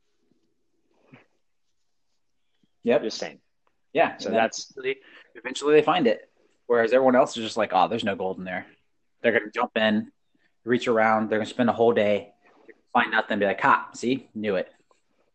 Yep. 2.83 3.03
Just 3.03 3.17
saying. 3.17 3.39
Yeah. 3.93 4.17
So 4.17 4.29
that's 4.29 4.69
eventually, 4.71 4.97
eventually 5.35 5.73
they 5.75 5.81
find 5.81 6.07
it. 6.07 6.29
Whereas 6.67 6.93
everyone 6.93 7.15
else 7.15 7.37
is 7.37 7.43
just 7.43 7.57
like, 7.57 7.71
oh, 7.73 7.87
there's 7.87 8.03
no 8.03 8.15
gold 8.15 8.37
in 8.37 8.43
there. 8.43 8.65
They're 9.21 9.31
gonna 9.31 9.51
jump 9.53 9.71
in, 9.77 10.11
reach 10.65 10.87
around. 10.87 11.29
They're 11.29 11.39
gonna 11.39 11.49
spend 11.49 11.69
a 11.69 11.73
whole 11.73 11.93
day, 11.93 12.32
find 12.93 13.11
nothing, 13.11 13.39
be 13.39 13.45
like, 13.45 13.59
ha, 13.59 13.89
see, 13.93 14.29
knew 14.33 14.55
it. 14.55 14.71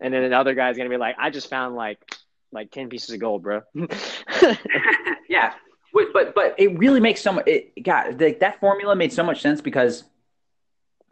And 0.01 0.15
then 0.15 0.23
another 0.23 0.55
guy's 0.55 0.77
gonna 0.77 0.89
be 0.89 0.97
like, 0.97 1.17
I 1.19 1.31
just 1.31 1.51
found 1.51 1.75
like 1.75 1.99
like 2.53 2.71
ten 2.71 2.89
pieces 2.89 3.11
of 3.15 3.21
gold, 3.21 3.43
bro. 3.43 3.63
yeah, 5.29 5.55
but 5.93 6.35
but 6.35 6.55
it 6.59 6.79
really 6.79 7.01
makes 7.01 7.21
so 7.21 7.33
much. 7.33 7.45
It 7.47 7.83
got 7.83 8.21
like 8.21 8.41
that 8.41 8.61
formula 8.61 8.95
made 8.95 9.13
so 9.13 9.25
much 9.25 9.43
sense 9.43 9.61
because 9.61 10.05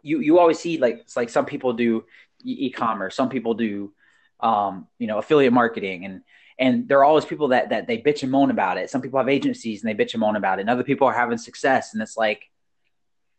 you 0.01 0.19
you 0.19 0.39
always 0.39 0.57
see 0.57 0.77
like 0.77 0.99
it's 1.01 1.15
like 1.15 1.29
some 1.29 1.45
people 1.45 1.73
do 1.73 2.05
e-commerce, 2.43 3.15
some 3.15 3.29
people 3.29 3.53
do 3.53 3.93
um, 4.39 4.87
you 4.99 5.07
know 5.07 5.17
affiliate 5.17 5.53
marketing 5.53 6.05
and 6.05 6.21
and 6.59 6.87
there 6.87 6.99
are 6.99 7.05
always 7.05 7.25
people 7.25 7.49
that 7.49 7.69
that 7.69 7.87
they 7.87 8.01
bitch 8.01 8.23
and 8.23 8.31
moan 8.31 8.51
about 8.51 8.77
it. 8.77 8.89
Some 8.89 9.01
people 9.01 9.19
have 9.19 9.29
agencies 9.29 9.83
and 9.83 9.89
they 9.89 10.03
bitch 10.03 10.13
and 10.13 10.21
moan 10.21 10.35
about 10.35 10.59
it, 10.59 10.61
and 10.61 10.69
other 10.69 10.83
people 10.83 11.07
are 11.07 11.13
having 11.13 11.37
success, 11.37 11.93
and 11.93 12.01
it's 12.01 12.17
like, 12.17 12.49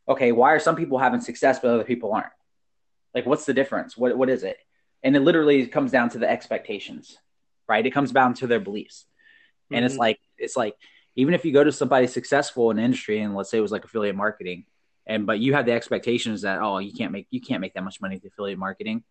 okay, 0.09 0.33
why 0.33 0.53
are 0.53 0.61
some 0.61 0.77
people 0.77 0.99
having 0.99 1.21
success 1.21 1.59
but 1.59 1.71
other 1.71 1.85
people 1.85 2.13
aren't? 2.13 2.33
Like, 3.19 3.27
what's 3.27 3.47
the 3.47 3.55
difference? 3.55 3.97
What 3.97 4.17
what 4.17 4.31
is 4.31 4.45
it? 4.45 4.59
And 5.03 5.17
it 5.17 5.21
literally 5.21 5.67
comes 5.67 5.91
down 5.91 6.11
to 6.11 6.19
the 6.19 6.31
expectations, 6.31 7.19
right? 7.69 7.85
It 7.85 7.91
comes 7.91 8.13
down 8.13 8.35
to 8.35 8.47
their 8.47 8.61
beliefs, 8.61 9.07
mm-hmm. 9.65 9.75
and 9.75 9.85
it's 9.85 9.95
mm-hmm. 9.95 10.01
like 10.01 10.21
it's 10.39 10.57
like 10.57 10.75
even 11.17 11.35
if 11.35 11.45
you 11.45 11.53
go 11.53 11.65
to 11.65 11.73
somebody 11.73 12.07
successful 12.07 12.71
in 12.71 12.77
the 12.77 12.85
industry, 12.85 13.21
and 13.21 13.35
let's 13.35 13.51
say 13.51 13.59
it 13.59 13.63
was 13.63 13.73
like 13.73 13.85
affiliate 13.85 14.15
marketing, 14.15 14.67
and 15.05 15.27
but 15.27 15.41
you 15.41 15.55
have 15.55 15.67
the 15.67 15.73
expectations 15.73 16.43
that 16.43 16.61
oh 16.61 16.79
you 16.79 16.93
can't 16.93 17.11
make 17.11 17.27
you 17.31 17.41
can't 17.41 17.61
make 17.61 17.75
that 17.75 17.83
much 17.83 18.01
money 18.01 18.15
with 18.15 18.33
affiliate 18.33 18.59
marketing, 18.59 19.03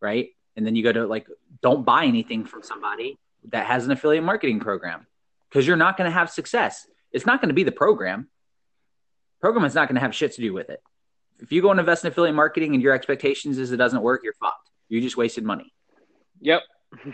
right? 0.00 0.30
And 0.56 0.66
then 0.66 0.74
you 0.74 0.82
go 0.82 0.92
to 0.92 1.06
like 1.06 1.28
don't 1.62 1.84
buy 1.84 2.06
anything 2.06 2.44
from 2.44 2.64
somebody 2.64 3.16
that 3.50 3.66
has 3.66 3.86
an 3.86 3.92
affiliate 3.92 4.24
marketing 4.24 4.58
program 4.58 5.06
because 5.48 5.64
you're 5.64 5.76
not 5.76 5.96
going 5.96 6.10
to 6.10 6.14
have 6.14 6.30
success. 6.30 6.86
It's 7.12 7.26
not 7.26 7.40
going 7.40 7.50
to 7.50 7.54
be 7.54 7.62
the 7.62 7.72
program. 7.72 8.28
Program 9.40 9.64
is 9.64 9.74
not 9.74 9.86
going 9.86 9.94
to 9.94 10.00
have 10.00 10.14
shit 10.14 10.32
to 10.32 10.40
do 10.40 10.52
with 10.52 10.68
it. 10.68 10.82
If 11.42 11.50
you 11.50 11.60
go 11.60 11.72
and 11.72 11.80
invest 11.80 12.04
in 12.04 12.12
affiliate 12.12 12.36
marketing 12.36 12.72
and 12.74 12.82
your 12.82 12.94
expectations 12.94 13.58
is 13.58 13.72
it 13.72 13.76
doesn't 13.76 14.00
work, 14.00 14.22
you're 14.22 14.32
fucked. 14.34 14.70
You 14.88 15.00
just 15.00 15.16
wasted 15.16 15.44
money. 15.44 15.72
Yep. 16.40 16.62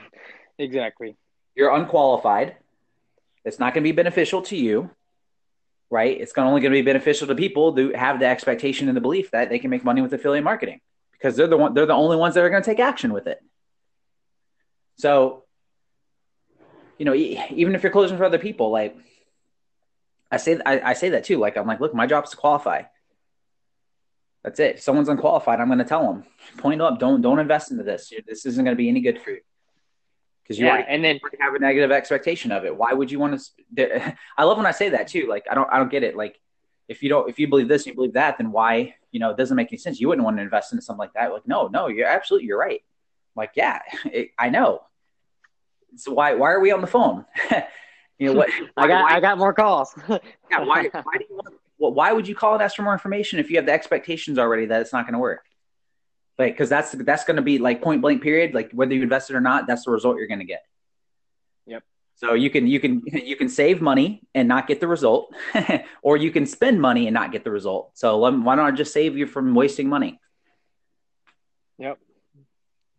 exactly. 0.58 1.16
You're 1.54 1.74
unqualified. 1.74 2.56
It's 3.44 3.58
not 3.58 3.72
going 3.72 3.82
to 3.82 3.88
be 3.88 3.92
beneficial 3.92 4.42
to 4.42 4.56
you, 4.56 4.90
right? 5.88 6.20
It's 6.20 6.32
only 6.36 6.60
going 6.60 6.72
to 6.72 6.78
be 6.78 6.82
beneficial 6.82 7.26
to 7.28 7.34
people 7.34 7.74
who 7.74 7.94
have 7.94 8.20
the 8.20 8.26
expectation 8.26 8.88
and 8.88 8.96
the 8.96 9.00
belief 9.00 9.30
that 9.30 9.48
they 9.48 9.58
can 9.58 9.70
make 9.70 9.82
money 9.82 10.02
with 10.02 10.12
affiliate 10.12 10.44
marketing 10.44 10.80
because 11.12 11.34
they're 11.34 11.46
the 11.46 11.56
one 11.56 11.72
they're 11.72 11.86
the 11.86 11.94
only 11.94 12.16
ones 12.16 12.34
that 12.34 12.44
are 12.44 12.50
going 12.50 12.62
to 12.62 12.70
take 12.70 12.80
action 12.80 13.14
with 13.14 13.26
it. 13.26 13.40
So, 14.96 15.44
you 16.98 17.06
know, 17.06 17.14
even 17.14 17.74
if 17.74 17.82
you're 17.82 17.92
closing 17.92 18.18
for 18.18 18.24
other 18.24 18.38
people, 18.38 18.70
like 18.70 18.94
I 20.30 20.36
say, 20.36 20.60
I, 20.66 20.80
I 20.80 20.92
say 20.92 21.10
that 21.10 21.24
too. 21.24 21.38
Like 21.38 21.56
I'm 21.56 21.66
like, 21.66 21.80
look, 21.80 21.94
my 21.94 22.06
job 22.06 22.24
is 22.24 22.30
to 22.30 22.36
qualify. 22.36 22.82
That's 24.44 24.60
it. 24.60 24.76
If 24.76 24.82
someone's 24.82 25.08
unqualified, 25.08 25.60
I'm 25.60 25.66
going 25.66 25.78
to 25.78 25.84
tell 25.84 26.06
them, 26.06 26.24
point 26.56 26.80
up, 26.80 26.98
don't 26.98 27.20
don't 27.20 27.38
invest 27.38 27.70
into 27.70 27.82
this. 27.82 28.12
This 28.26 28.46
isn't 28.46 28.64
going 28.64 28.76
to 28.76 28.78
be 28.78 28.88
any 28.88 29.00
good 29.00 29.20
for 29.20 29.30
you 29.30 29.40
because 30.48 30.58
you 30.58 30.64
yeah, 30.64 30.72
already, 30.72 30.88
and 30.88 31.04
then 31.04 31.20
have 31.40 31.54
a 31.54 31.58
negative 31.58 31.90
expectation 31.90 32.50
of 32.52 32.64
it. 32.64 32.74
Why 32.74 32.94
would 32.94 33.10
you 33.10 33.18
want 33.18 33.40
to? 33.76 34.16
I 34.38 34.44
love 34.44 34.56
when 34.56 34.66
I 34.66 34.70
say 34.70 34.88
that 34.90 35.08
too. 35.08 35.26
Like 35.28 35.46
I 35.50 35.54
don't 35.54 35.68
I 35.70 35.78
don't 35.78 35.90
get 35.90 36.02
it. 36.02 36.16
Like 36.16 36.40
if 36.88 37.02
you 37.02 37.10
don't 37.10 37.28
if 37.28 37.38
you 37.38 37.48
believe 37.48 37.68
this 37.68 37.82
and 37.82 37.88
you 37.88 37.94
believe 37.94 38.14
that, 38.14 38.38
then 38.38 38.50
why 38.50 38.94
you 39.12 39.20
know 39.20 39.30
it 39.30 39.36
doesn't 39.36 39.56
make 39.56 39.68
any 39.70 39.78
sense. 39.78 40.00
You 40.00 40.08
wouldn't 40.08 40.24
want 40.24 40.38
to 40.38 40.42
invest 40.42 40.72
into 40.72 40.82
something 40.82 41.00
like 41.00 41.12
that. 41.12 41.32
Like 41.32 41.46
no 41.46 41.68
no 41.68 41.88
you're 41.88 42.08
absolutely 42.08 42.46
you're 42.46 42.58
right. 42.58 42.82
like 43.36 43.52
yeah 43.54 43.80
it, 44.06 44.30
I 44.38 44.48
know. 44.48 44.82
So 45.96 46.12
why 46.12 46.34
why 46.34 46.52
are 46.52 46.60
we 46.60 46.72
on 46.72 46.80
the 46.80 46.86
phone? 46.86 47.26
you 48.18 48.32
know 48.32 48.32
what? 48.32 48.48
I 48.76 48.86
got 48.86 49.02
why, 49.02 49.16
I 49.16 49.20
got 49.20 49.36
more 49.36 49.52
calls. 49.52 49.94
yeah 50.08 50.60
why 50.60 50.88
why 50.88 51.18
do 51.18 51.24
you 51.28 51.36
want, 51.36 51.54
why 51.78 52.12
would 52.12 52.28
you 52.28 52.34
call 52.34 52.54
and 52.54 52.62
ask 52.62 52.76
for 52.76 52.82
more 52.82 52.92
information 52.92 53.38
if 53.38 53.50
you 53.50 53.56
have 53.56 53.66
the 53.66 53.72
expectations 53.72 54.38
already 54.38 54.66
that 54.66 54.80
it's 54.80 54.92
not 54.92 55.04
going 55.06 55.14
to 55.14 55.18
work? 55.18 55.44
Like, 56.38 56.54
because 56.54 56.68
that's 56.68 56.92
that's 56.92 57.24
going 57.24 57.36
to 57.36 57.42
be 57.42 57.58
like 57.58 57.82
point 57.82 58.00
blank 58.00 58.22
period. 58.22 58.54
Like 58.54 58.70
whether 58.72 58.94
you 58.94 59.02
invested 59.02 59.34
or 59.34 59.40
not, 59.40 59.66
that's 59.66 59.84
the 59.84 59.90
result 59.90 60.18
you're 60.18 60.28
going 60.28 60.38
to 60.38 60.44
get. 60.44 60.62
Yep. 61.66 61.82
So 62.14 62.34
you 62.34 62.50
can 62.50 62.66
you 62.66 62.78
can 62.78 63.02
you 63.06 63.36
can 63.36 63.48
save 63.48 63.80
money 63.80 64.22
and 64.34 64.46
not 64.46 64.68
get 64.68 64.80
the 64.80 64.86
result, 64.86 65.34
or 66.02 66.16
you 66.16 66.30
can 66.30 66.46
spend 66.46 66.80
money 66.80 67.06
and 67.06 67.14
not 67.14 67.32
get 67.32 67.42
the 67.42 67.50
result. 67.50 67.90
So 67.94 68.18
why 68.18 68.56
don't 68.56 68.66
I 68.66 68.70
just 68.70 68.92
save 68.92 69.16
you 69.16 69.26
from 69.26 69.54
wasting 69.54 69.88
money? 69.88 70.20
Yep. 71.78 71.98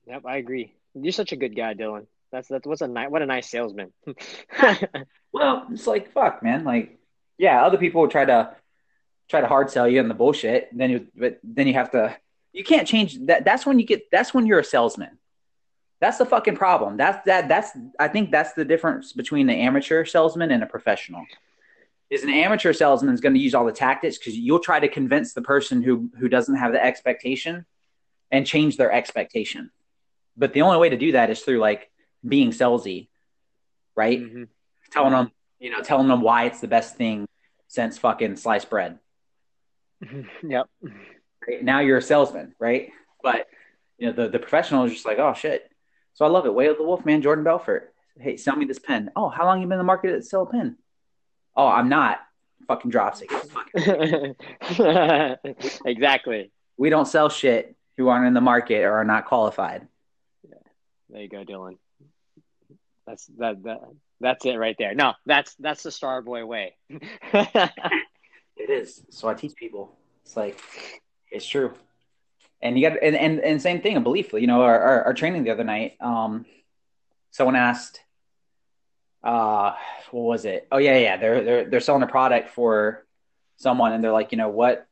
Yep, 0.08 0.26
I 0.26 0.38
agree. 0.38 0.74
You're 0.96 1.12
such 1.12 1.32
a 1.32 1.36
good 1.36 1.56
guy, 1.56 1.76
Dylan. 1.76 2.08
That's 2.32 2.48
that's 2.48 2.68
what's 2.68 2.82
a 2.82 2.88
nice 2.88 3.10
what 3.10 3.22
a 3.22 3.26
nice 3.26 3.50
salesman. 3.50 3.94
well, 5.32 5.68
it's 5.72 5.88
like 5.88 6.12
fuck, 6.12 6.44
man. 6.44 6.64
Like, 6.64 7.00
yeah, 7.38 7.66
other 7.66 7.78
people 7.78 8.02
would 8.02 8.12
try 8.12 8.26
to 8.26 8.56
try 9.30 9.42
to 9.42 9.48
hard 9.48 9.70
sell 9.70 9.88
you 9.88 10.00
on 10.00 10.08
the 10.08 10.14
bullshit. 10.14 10.70
Then 10.76 10.90
you 10.90 11.08
but 11.16 11.40
then 11.44 11.68
you 11.68 11.74
have 11.74 11.92
to 11.92 12.18
you 12.52 12.64
can't 12.64 12.88
change 12.88 13.18
that. 13.28 13.46
That's 13.46 13.66
when 13.66 13.80
you 13.80 13.86
get. 13.86 14.10
That's 14.12 14.34
when 14.34 14.46
you're 14.46 14.60
a 14.60 14.64
salesman. 14.64 15.18
That's 16.02 16.18
the 16.18 16.26
fucking 16.26 16.56
problem. 16.56 16.98
That's 16.98 17.24
that. 17.26 17.48
That's. 17.48 17.72
I 18.00 18.08
think 18.08 18.32
that's 18.32 18.54
the 18.54 18.66
difference 18.66 19.14
between 19.14 19.48
the 19.48 19.54
amateur 19.54 20.06
salesman 20.06 20.52
and 20.52 20.64
a 20.64 20.66
professional. 20.66 21.26
Is 22.10 22.24
an 22.24 22.32
amateur 22.32 22.74
salesman 22.74 23.14
is 23.14 23.22
going 23.22 23.36
to 23.36 23.40
use 23.40 23.54
all 23.54 23.66
the 23.66 23.72
tactics 23.72 24.18
because 24.18 24.36
you'll 24.36 24.60
try 24.60 24.80
to 24.80 24.88
convince 24.88 25.34
the 25.34 25.44
person 25.44 25.84
who 25.84 26.10
who 26.18 26.28
doesn't 26.28 26.56
have 26.56 26.72
the 26.72 26.84
expectation 26.84 27.66
and 28.32 28.48
change 28.48 28.78
their 28.78 28.92
expectation. 28.92 29.70
But 30.36 30.54
the 30.54 30.64
only 30.64 30.80
way 30.80 30.90
to 30.90 30.98
do 30.98 31.12
that 31.12 31.30
is 31.30 31.42
through 31.42 31.60
like 31.60 31.92
being 32.28 32.50
salesy, 32.50 33.10
right? 33.96 34.20
Mm-hmm. 34.20 34.44
Telling 34.92 35.12
them, 35.12 35.32
you 35.60 35.70
know, 35.70 35.82
telling 35.82 36.08
them 36.08 36.22
why 36.22 36.46
it's 36.46 36.62
the 36.62 36.68
best 36.68 36.96
thing 36.96 37.28
since 37.68 38.00
fucking 38.00 38.38
sliced 38.38 38.72
bread. 38.72 38.98
yep 40.44 40.68
right? 41.50 41.64
Now 41.64 41.80
you're 41.80 41.98
a 41.98 42.02
salesman, 42.02 42.54
right? 42.60 42.92
But 43.22 43.48
you 43.98 44.08
know, 44.08 44.14
the 44.14 44.30
the 44.30 44.40
professional 44.40 44.86
is 44.86 44.94
just 44.94 45.06
like, 45.06 45.20
oh 45.20 45.34
shit. 45.34 45.70
So 46.14 46.26
I 46.26 46.30
love 46.30 46.46
it. 46.46 46.54
Way 46.54 46.68
of 46.68 46.78
the 46.78 46.84
Wolf, 46.84 47.06
man, 47.06 47.22
Jordan 47.22 47.44
Belfort. 47.44 47.94
Hey, 48.20 48.38
sell 48.38 48.56
me 48.56 48.66
this 48.66 48.80
pen. 48.80 49.12
Oh, 49.16 49.30
how 49.30 49.46
long 49.46 49.62
you 49.62 49.68
been 49.68 49.74
in 49.74 49.78
the 49.80 49.84
market 49.86 50.12
to 50.12 50.22
sell 50.22 50.44
a 50.44 50.46
pen? 50.46 50.78
Oh, 51.56 51.68
I'm 51.68 51.88
not. 51.88 52.20
Fucking 52.68 52.92
drops 52.92 53.22
it. 53.74 54.36
exactly. 55.86 56.52
We 56.78 56.90
don't 56.90 57.08
sell 57.08 57.30
shit 57.30 57.76
who 57.98 58.10
aren't 58.10 58.28
in 58.28 58.34
the 58.34 58.42
market 58.42 58.84
or 58.84 58.94
are 58.94 59.06
not 59.06 59.26
qualified. 59.26 59.88
Yeah. 60.48 60.56
There 61.10 61.22
you 61.22 61.30
go, 61.30 61.46
Dylan. 61.46 61.78
That's 63.08 63.26
that 63.38 63.64
that 63.64 63.80
that's 64.20 64.46
it 64.46 64.56
right 64.56 64.76
there. 64.78 64.94
No, 64.94 65.14
that's 65.26 65.56
that's 65.56 65.84
the 65.84 65.90
Starboy 65.90 66.46
way. 66.46 66.76
It 68.60 68.70
is. 68.70 69.04
So 69.10 69.28
I 69.28 69.34
teach 69.34 69.56
people. 69.56 69.98
It's 70.24 70.36
like 70.36 70.60
it's 71.32 71.48
true. 71.48 71.74
And 72.62 72.78
you 72.78 72.90
got 72.90 73.02
and, 73.02 73.16
and 73.16 73.40
and 73.40 73.62
same 73.62 73.82
thing, 73.82 73.96
a 73.98 74.02
belief. 74.02 74.34
You 74.34 74.48
know, 74.48 74.62
our, 74.62 74.80
our, 74.80 75.04
our 75.06 75.14
training 75.14 75.44
the 75.44 75.52
other 75.52 75.64
night, 75.64 75.96
um, 76.02 76.46
someone 77.32 77.56
asked, 77.56 78.02
uh, 79.24 79.74
what 80.12 80.24
was 80.24 80.46
it? 80.46 80.68
Oh 80.72 80.78
yeah, 80.78 80.98
yeah. 80.98 81.18
They're 81.18 81.44
they're 81.44 81.66
they're 81.66 81.80
selling 81.80 82.04
a 82.04 82.08
product 82.08 82.50
for 82.50 83.06
someone, 83.58 83.94
and 83.94 84.04
they're 84.04 84.12
like, 84.12 84.32
you 84.32 84.38
know 84.38 84.50
what, 84.50 84.88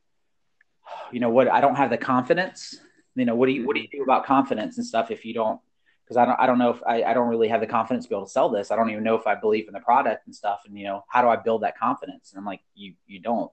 you 1.11 1.19
know 1.19 1.29
what? 1.29 1.49
I 1.49 1.61
don't 1.61 1.75
have 1.75 1.89
the 1.89 1.97
confidence. 1.97 2.79
You 3.15 3.25
know, 3.25 3.35
what 3.35 3.47
do 3.47 3.51
you 3.51 3.65
what 3.65 3.75
do 3.75 3.81
you 3.81 3.89
do 3.91 4.03
about 4.03 4.25
confidence 4.25 4.77
and 4.77 4.85
stuff 4.85 5.11
if 5.11 5.25
you 5.25 5.33
don't? 5.33 5.59
Because 6.05 6.17
I 6.17 6.25
don't 6.25 6.39
I 6.39 6.45
don't 6.45 6.59
know 6.59 6.69
if 6.69 6.81
I, 6.87 7.03
I 7.03 7.13
don't 7.13 7.27
really 7.27 7.49
have 7.49 7.59
the 7.59 7.67
confidence 7.67 8.05
to 8.05 8.09
be 8.09 8.15
able 8.15 8.27
to 8.27 8.31
sell 8.31 8.47
this. 8.47 8.71
I 8.71 8.75
don't 8.77 8.89
even 8.91 9.03
know 9.03 9.15
if 9.15 9.27
I 9.27 9.35
believe 9.35 9.67
in 9.67 9.73
the 9.73 9.81
product 9.81 10.25
and 10.25 10.35
stuff. 10.35 10.61
And 10.65 10.77
you 10.77 10.85
know, 10.85 11.03
how 11.09 11.21
do 11.21 11.27
I 11.27 11.35
build 11.35 11.63
that 11.63 11.77
confidence? 11.77 12.31
And 12.31 12.39
I'm 12.39 12.45
like, 12.45 12.61
you 12.75 12.93
you 13.07 13.19
don't. 13.19 13.51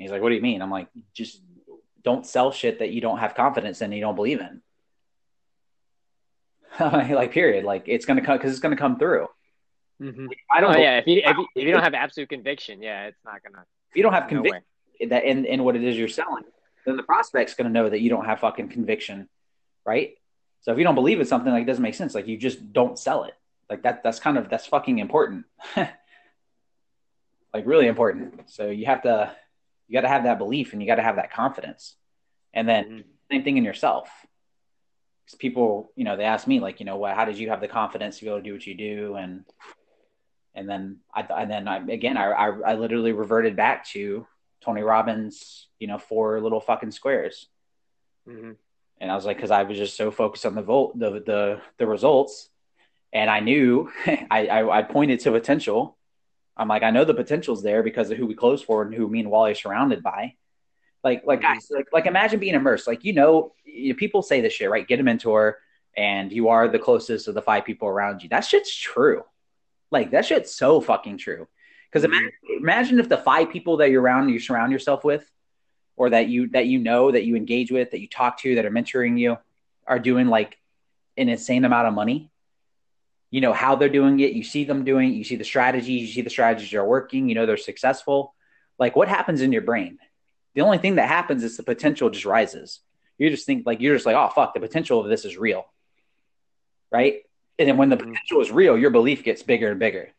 He's 0.00 0.10
like, 0.10 0.22
what 0.22 0.30
do 0.30 0.34
you 0.34 0.42
mean? 0.42 0.62
I'm 0.62 0.70
like, 0.70 0.88
just 1.14 1.42
don't 2.02 2.26
sell 2.26 2.52
shit 2.52 2.78
that 2.78 2.90
you 2.90 3.00
don't 3.00 3.18
have 3.18 3.34
confidence 3.34 3.80
in, 3.80 3.86
and 3.86 3.94
you 3.94 4.00
don't 4.00 4.16
believe 4.16 4.40
in. 4.40 4.62
like 6.80 7.32
period. 7.32 7.64
Like 7.64 7.84
it's 7.86 8.06
gonna 8.06 8.22
come 8.22 8.38
because 8.38 8.52
it's 8.52 8.60
gonna 8.60 8.76
come 8.76 8.98
through. 8.98 9.28
Mm-hmm. 10.00 10.26
I 10.50 10.60
don't. 10.60 10.76
Oh, 10.76 10.78
yeah, 10.78 10.98
if 10.98 11.06
you, 11.06 11.22
if 11.24 11.36
you 11.36 11.46
if 11.54 11.66
you 11.66 11.72
don't 11.72 11.82
have 11.82 11.94
absolute 11.94 12.28
conviction, 12.28 12.82
yeah, 12.82 13.06
it's 13.06 13.24
not 13.24 13.42
gonna. 13.42 13.64
If 13.90 13.96
you 13.96 14.02
don't 14.02 14.12
have 14.12 14.28
conviction 14.28 14.64
that 15.08 15.24
in 15.24 15.44
in 15.44 15.64
what 15.64 15.76
it 15.76 15.84
is 15.84 15.96
you're 15.96 16.08
selling, 16.08 16.44
then 16.86 16.96
the 16.96 17.02
prospect's 17.02 17.54
gonna 17.54 17.70
know 17.70 17.88
that 17.88 18.00
you 18.00 18.10
don't 18.10 18.24
have 18.24 18.40
fucking 18.40 18.68
conviction, 18.68 19.28
right? 19.84 20.14
So 20.62 20.72
if 20.72 20.78
you 20.78 20.84
don't 20.84 20.94
believe 20.94 21.20
in 21.20 21.26
something, 21.26 21.52
like 21.52 21.62
it 21.62 21.66
doesn't 21.66 21.82
make 21.82 21.94
sense. 21.94 22.14
Like 22.14 22.26
you 22.26 22.36
just 22.36 22.72
don't 22.72 22.98
sell 22.98 23.24
it. 23.24 23.34
Like 23.68 23.82
that. 23.82 24.02
That's 24.02 24.20
kind 24.20 24.36
of 24.36 24.48
that's 24.48 24.66
fucking 24.66 24.98
important. 24.98 25.46
like 25.76 25.94
really 27.64 27.86
important. 27.86 28.50
So 28.50 28.68
you 28.70 28.86
have 28.86 29.02
to 29.02 29.34
you 29.90 29.94
got 29.94 30.02
to 30.02 30.08
have 30.08 30.22
that 30.22 30.38
belief 30.38 30.72
and 30.72 30.80
you 30.80 30.86
got 30.86 30.94
to 30.94 31.02
have 31.02 31.16
that 31.16 31.32
confidence. 31.32 31.96
And 32.54 32.68
then 32.68 32.84
mm-hmm. 32.84 33.00
same 33.28 33.42
thing 33.42 33.56
in 33.56 33.64
yourself. 33.64 34.08
Because 35.26 35.36
people, 35.36 35.90
you 35.96 36.04
know, 36.04 36.16
they 36.16 36.22
ask 36.22 36.46
me 36.46 36.60
like, 36.60 36.78
you 36.78 36.86
know, 36.86 36.96
what, 36.96 37.16
how 37.16 37.24
did 37.24 37.38
you 37.38 37.50
have 37.50 37.60
the 37.60 37.66
confidence 37.66 38.18
to 38.18 38.24
be 38.24 38.28
able 38.28 38.38
to 38.38 38.44
do 38.44 38.52
what 38.52 38.66
you 38.68 38.76
do? 38.76 39.16
And, 39.16 39.44
and 40.54 40.70
then 40.70 40.98
I, 41.12 41.22
and 41.22 41.50
then 41.50 41.66
I, 41.66 41.78
again, 41.78 42.16
I, 42.16 42.30
I, 42.30 42.48
I 42.48 42.74
literally 42.74 43.10
reverted 43.10 43.56
back 43.56 43.84
to 43.88 44.28
Tony 44.64 44.82
Robbins, 44.82 45.66
you 45.80 45.88
know, 45.88 45.98
four 45.98 46.40
little 46.40 46.60
fucking 46.60 46.92
squares. 46.92 47.48
Mm-hmm. 48.28 48.52
And 49.00 49.10
I 49.10 49.16
was 49.16 49.26
like, 49.26 49.40
cause 49.40 49.50
I 49.50 49.64
was 49.64 49.76
just 49.76 49.96
so 49.96 50.12
focused 50.12 50.46
on 50.46 50.54
the 50.54 50.62
vote, 50.62 50.96
the, 50.96 51.10
the, 51.10 51.60
the 51.78 51.86
results. 51.88 52.48
And 53.12 53.28
I 53.28 53.40
knew 53.40 53.90
I, 54.06 54.46
I, 54.46 54.78
I 54.78 54.82
pointed 54.82 55.18
to 55.20 55.32
potential 55.32 55.96
I'm 56.60 56.68
like, 56.68 56.82
I 56.82 56.90
know 56.90 57.06
the 57.06 57.14
potential's 57.14 57.62
there 57.62 57.82
because 57.82 58.10
of 58.10 58.18
who 58.18 58.26
we 58.26 58.34
close 58.34 58.60
for 58.60 58.82
and 58.82 58.94
who 58.94 59.08
me 59.08 59.20
and 59.20 59.30
Wally 59.30 59.52
are 59.52 59.54
surrounded 59.54 60.02
by. 60.02 60.34
Like, 61.02 61.22
like 61.24 61.40
guys, 61.40 61.68
like, 61.70 61.86
like 61.90 62.04
imagine 62.04 62.38
being 62.38 62.54
immersed. 62.54 62.86
Like, 62.86 63.02
you 63.02 63.14
know, 63.14 63.54
you, 63.64 63.94
people 63.94 64.20
say 64.20 64.42
this 64.42 64.52
shit, 64.52 64.68
right? 64.68 64.86
Get 64.86 65.00
a 65.00 65.02
mentor, 65.02 65.56
and 65.96 66.30
you 66.30 66.50
are 66.50 66.68
the 66.68 66.78
closest 66.78 67.28
of 67.28 67.34
the 67.34 67.40
five 67.40 67.64
people 67.64 67.88
around 67.88 68.22
you. 68.22 68.28
That 68.28 68.44
shit's 68.44 68.76
true. 68.76 69.24
Like, 69.90 70.10
that 70.10 70.26
shit's 70.26 70.54
so 70.54 70.82
fucking 70.82 71.16
true. 71.16 71.48
Because 71.90 72.04
mm-hmm. 72.04 72.12
imagine, 72.12 72.32
imagine 72.58 73.00
if 73.00 73.08
the 73.08 73.16
five 73.16 73.50
people 73.50 73.78
that 73.78 73.90
you're 73.90 74.02
around, 74.02 74.28
you 74.28 74.38
surround 74.38 74.70
yourself 74.70 75.02
with, 75.02 75.28
or 75.96 76.10
that 76.10 76.28
you 76.28 76.48
that 76.48 76.66
you 76.66 76.78
know, 76.78 77.10
that 77.10 77.24
you 77.24 77.36
engage 77.36 77.72
with, 77.72 77.92
that 77.92 78.00
you 78.00 78.06
talk 78.08 78.38
to, 78.40 78.56
that 78.56 78.66
are 78.66 78.70
mentoring 78.70 79.18
you, 79.18 79.38
are 79.86 79.98
doing 79.98 80.26
like 80.26 80.58
an 81.16 81.30
insane 81.30 81.64
amount 81.64 81.88
of 81.88 81.94
money 81.94 82.29
you 83.30 83.40
know 83.40 83.52
how 83.52 83.76
they're 83.76 83.88
doing 83.88 84.20
it. 84.20 84.32
You 84.32 84.42
see 84.42 84.64
them 84.64 84.84
doing 84.84 85.10
it, 85.10 85.14
you 85.14 85.24
see 85.24 85.36
the 85.36 85.44
strategies 85.44 86.02
you 86.02 86.08
see 86.08 86.22
the 86.22 86.30
strategies 86.30 86.74
are 86.74 86.84
working 86.84 87.28
you 87.28 87.34
know 87.34 87.46
they're 87.46 87.56
successful. 87.56 88.34
Like 88.78 88.96
what 88.96 89.08
happens 89.08 89.40
in 89.40 89.52
your 89.52 89.62
brain? 89.62 89.98
The 90.54 90.62
only 90.62 90.78
thing 90.78 90.96
that 90.96 91.08
happens 91.08 91.44
is 91.44 91.56
the 91.56 91.62
potential 91.62 92.10
just 92.10 92.24
rises. 92.24 92.80
You 93.18 93.30
just 93.30 93.46
think 93.46 93.66
like 93.66 93.80
you're 93.80 93.94
just 93.94 94.06
like 94.06 94.16
oh 94.16 94.28
fuck 94.34 94.54
the 94.54 94.60
potential 94.60 95.00
of 95.00 95.08
this 95.08 95.24
is 95.24 95.36
real. 95.36 95.66
Right? 96.90 97.22
And 97.58 97.68
then 97.68 97.76
when 97.76 97.88
the 97.88 97.96
mm-hmm. 97.96 98.10
potential 98.10 98.40
is 98.40 98.50
real 98.50 98.76
your 98.76 98.90
belief 98.90 99.22
gets 99.22 99.42
bigger 99.42 99.70
and 99.70 99.78
bigger. 99.78 100.10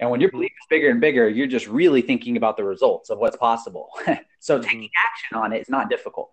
And 0.00 0.10
when 0.10 0.20
your 0.20 0.30
belief 0.30 0.52
is 0.52 0.66
bigger 0.68 0.90
and 0.90 1.00
bigger 1.00 1.28
you're 1.28 1.46
just 1.46 1.68
really 1.68 2.02
thinking 2.02 2.36
about 2.36 2.56
the 2.56 2.64
results 2.64 3.10
of 3.10 3.18
what's 3.18 3.36
possible. 3.36 3.90
So 4.40 4.54
mm-hmm. 4.54 4.68
taking 4.68 4.90
action 4.96 5.36
on 5.36 5.52
it 5.52 5.62
is 5.62 5.68
not 5.68 5.90
difficult. 5.90 6.30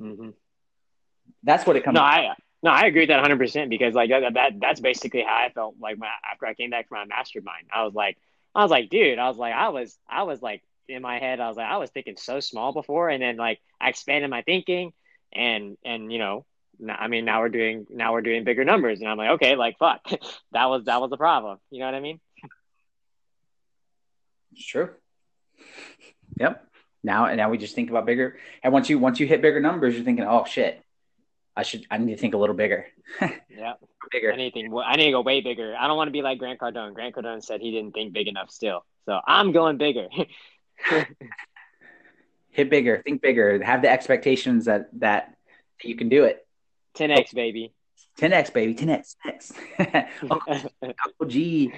Mm-hmm. 0.00 0.30
that's 1.42 1.66
what 1.66 1.74
it 1.74 1.82
comes 1.82 1.96
no, 1.96 2.02
I, 2.02 2.32
no, 2.62 2.70
I 2.70 2.86
agree 2.86 3.02
with 3.02 3.08
that 3.10 3.24
100% 3.24 3.68
because 3.68 3.94
like 3.94 4.10
that, 4.10 4.34
that 4.34 4.52
that's 4.60 4.80
basically 4.80 5.22
how 5.22 5.36
I 5.36 5.50
felt 5.50 5.76
like 5.80 5.98
my, 5.98 6.08
after 6.30 6.46
I 6.46 6.54
came 6.54 6.70
back 6.70 6.88
from 6.88 6.98
my 6.98 7.04
mastermind. 7.16 7.66
I 7.72 7.84
was 7.84 7.94
like 7.94 8.18
I 8.54 8.62
was 8.62 8.70
like, 8.70 8.90
dude, 8.90 9.18
I 9.18 9.28
was 9.28 9.36
like 9.36 9.54
I 9.54 9.68
was 9.68 9.96
I 10.08 10.24
was 10.24 10.42
like 10.42 10.62
in 10.88 11.02
my 11.02 11.18
head 11.18 11.38
I 11.38 11.48
was 11.48 11.56
like 11.56 11.66
I 11.66 11.76
was 11.76 11.90
thinking 11.90 12.16
so 12.16 12.40
small 12.40 12.72
before 12.72 13.10
and 13.10 13.22
then 13.22 13.36
like 13.36 13.60
I 13.80 13.90
expanded 13.90 14.30
my 14.30 14.42
thinking 14.42 14.92
and 15.32 15.76
and 15.84 16.12
you 16.12 16.18
know, 16.18 16.44
I 16.88 17.06
mean 17.06 17.24
now 17.24 17.40
we're 17.40 17.48
doing 17.48 17.86
now 17.90 18.12
we're 18.12 18.22
doing 18.22 18.42
bigger 18.42 18.64
numbers 18.64 19.00
and 19.00 19.08
I'm 19.08 19.18
like, 19.18 19.30
okay, 19.30 19.54
like 19.54 19.78
fuck. 19.78 20.00
that 20.52 20.64
was 20.66 20.84
that 20.86 21.00
was 21.00 21.10
the 21.10 21.16
problem. 21.16 21.58
You 21.70 21.80
know 21.80 21.86
what 21.86 21.94
I 21.94 22.00
mean? 22.00 22.18
It's 24.52 24.66
true. 24.66 24.90
Yep. 26.40 26.64
Now 27.04 27.26
and 27.26 27.36
now 27.36 27.50
we 27.50 27.58
just 27.58 27.76
think 27.76 27.90
about 27.90 28.06
bigger 28.06 28.36
and 28.64 28.72
once 28.72 28.90
you 28.90 28.98
once 28.98 29.20
you 29.20 29.28
hit 29.28 29.42
bigger 29.42 29.60
numbers 29.60 29.94
you're 29.94 30.04
thinking, 30.04 30.24
"Oh 30.24 30.44
shit, 30.44 30.82
I 31.58 31.64
should. 31.64 31.86
I 31.90 31.98
need 31.98 32.14
to 32.14 32.16
think 32.16 32.34
a 32.34 32.38
little 32.38 32.54
bigger. 32.54 32.86
Yeah, 33.50 33.72
bigger. 34.12 34.30
anything. 34.30 34.72
I 34.72 34.94
need 34.94 35.06
to 35.06 35.10
go 35.10 35.22
way 35.22 35.40
bigger. 35.40 35.74
I 35.76 35.88
don't 35.88 35.96
want 35.96 36.06
to 36.06 36.12
be 36.12 36.22
like 36.22 36.38
Grant 36.38 36.60
Cardone. 36.60 36.94
Grant 36.94 37.16
Cardone 37.16 37.42
said 37.42 37.60
he 37.60 37.72
didn't 37.72 37.92
think 37.92 38.12
big 38.12 38.28
enough 38.28 38.52
still, 38.52 38.84
so 39.06 39.18
I'm 39.26 39.50
going 39.50 39.76
bigger. 39.78 40.06
Hit 42.50 42.70
bigger. 42.70 43.02
Think 43.04 43.20
bigger. 43.20 43.60
Have 43.64 43.82
the 43.82 43.90
expectations 43.90 44.66
that 44.66 44.90
that 45.00 45.34
you 45.82 45.96
can 45.96 46.08
do 46.08 46.22
it. 46.22 46.46
10x 46.96 47.34
baby. 47.34 47.72
10x 48.20 48.52
baby. 48.52 48.74
10x. 48.74 49.16
10x. 49.26 50.06
Uncle, 50.30 50.72
Uncle 50.82 51.26
G. 51.26 51.72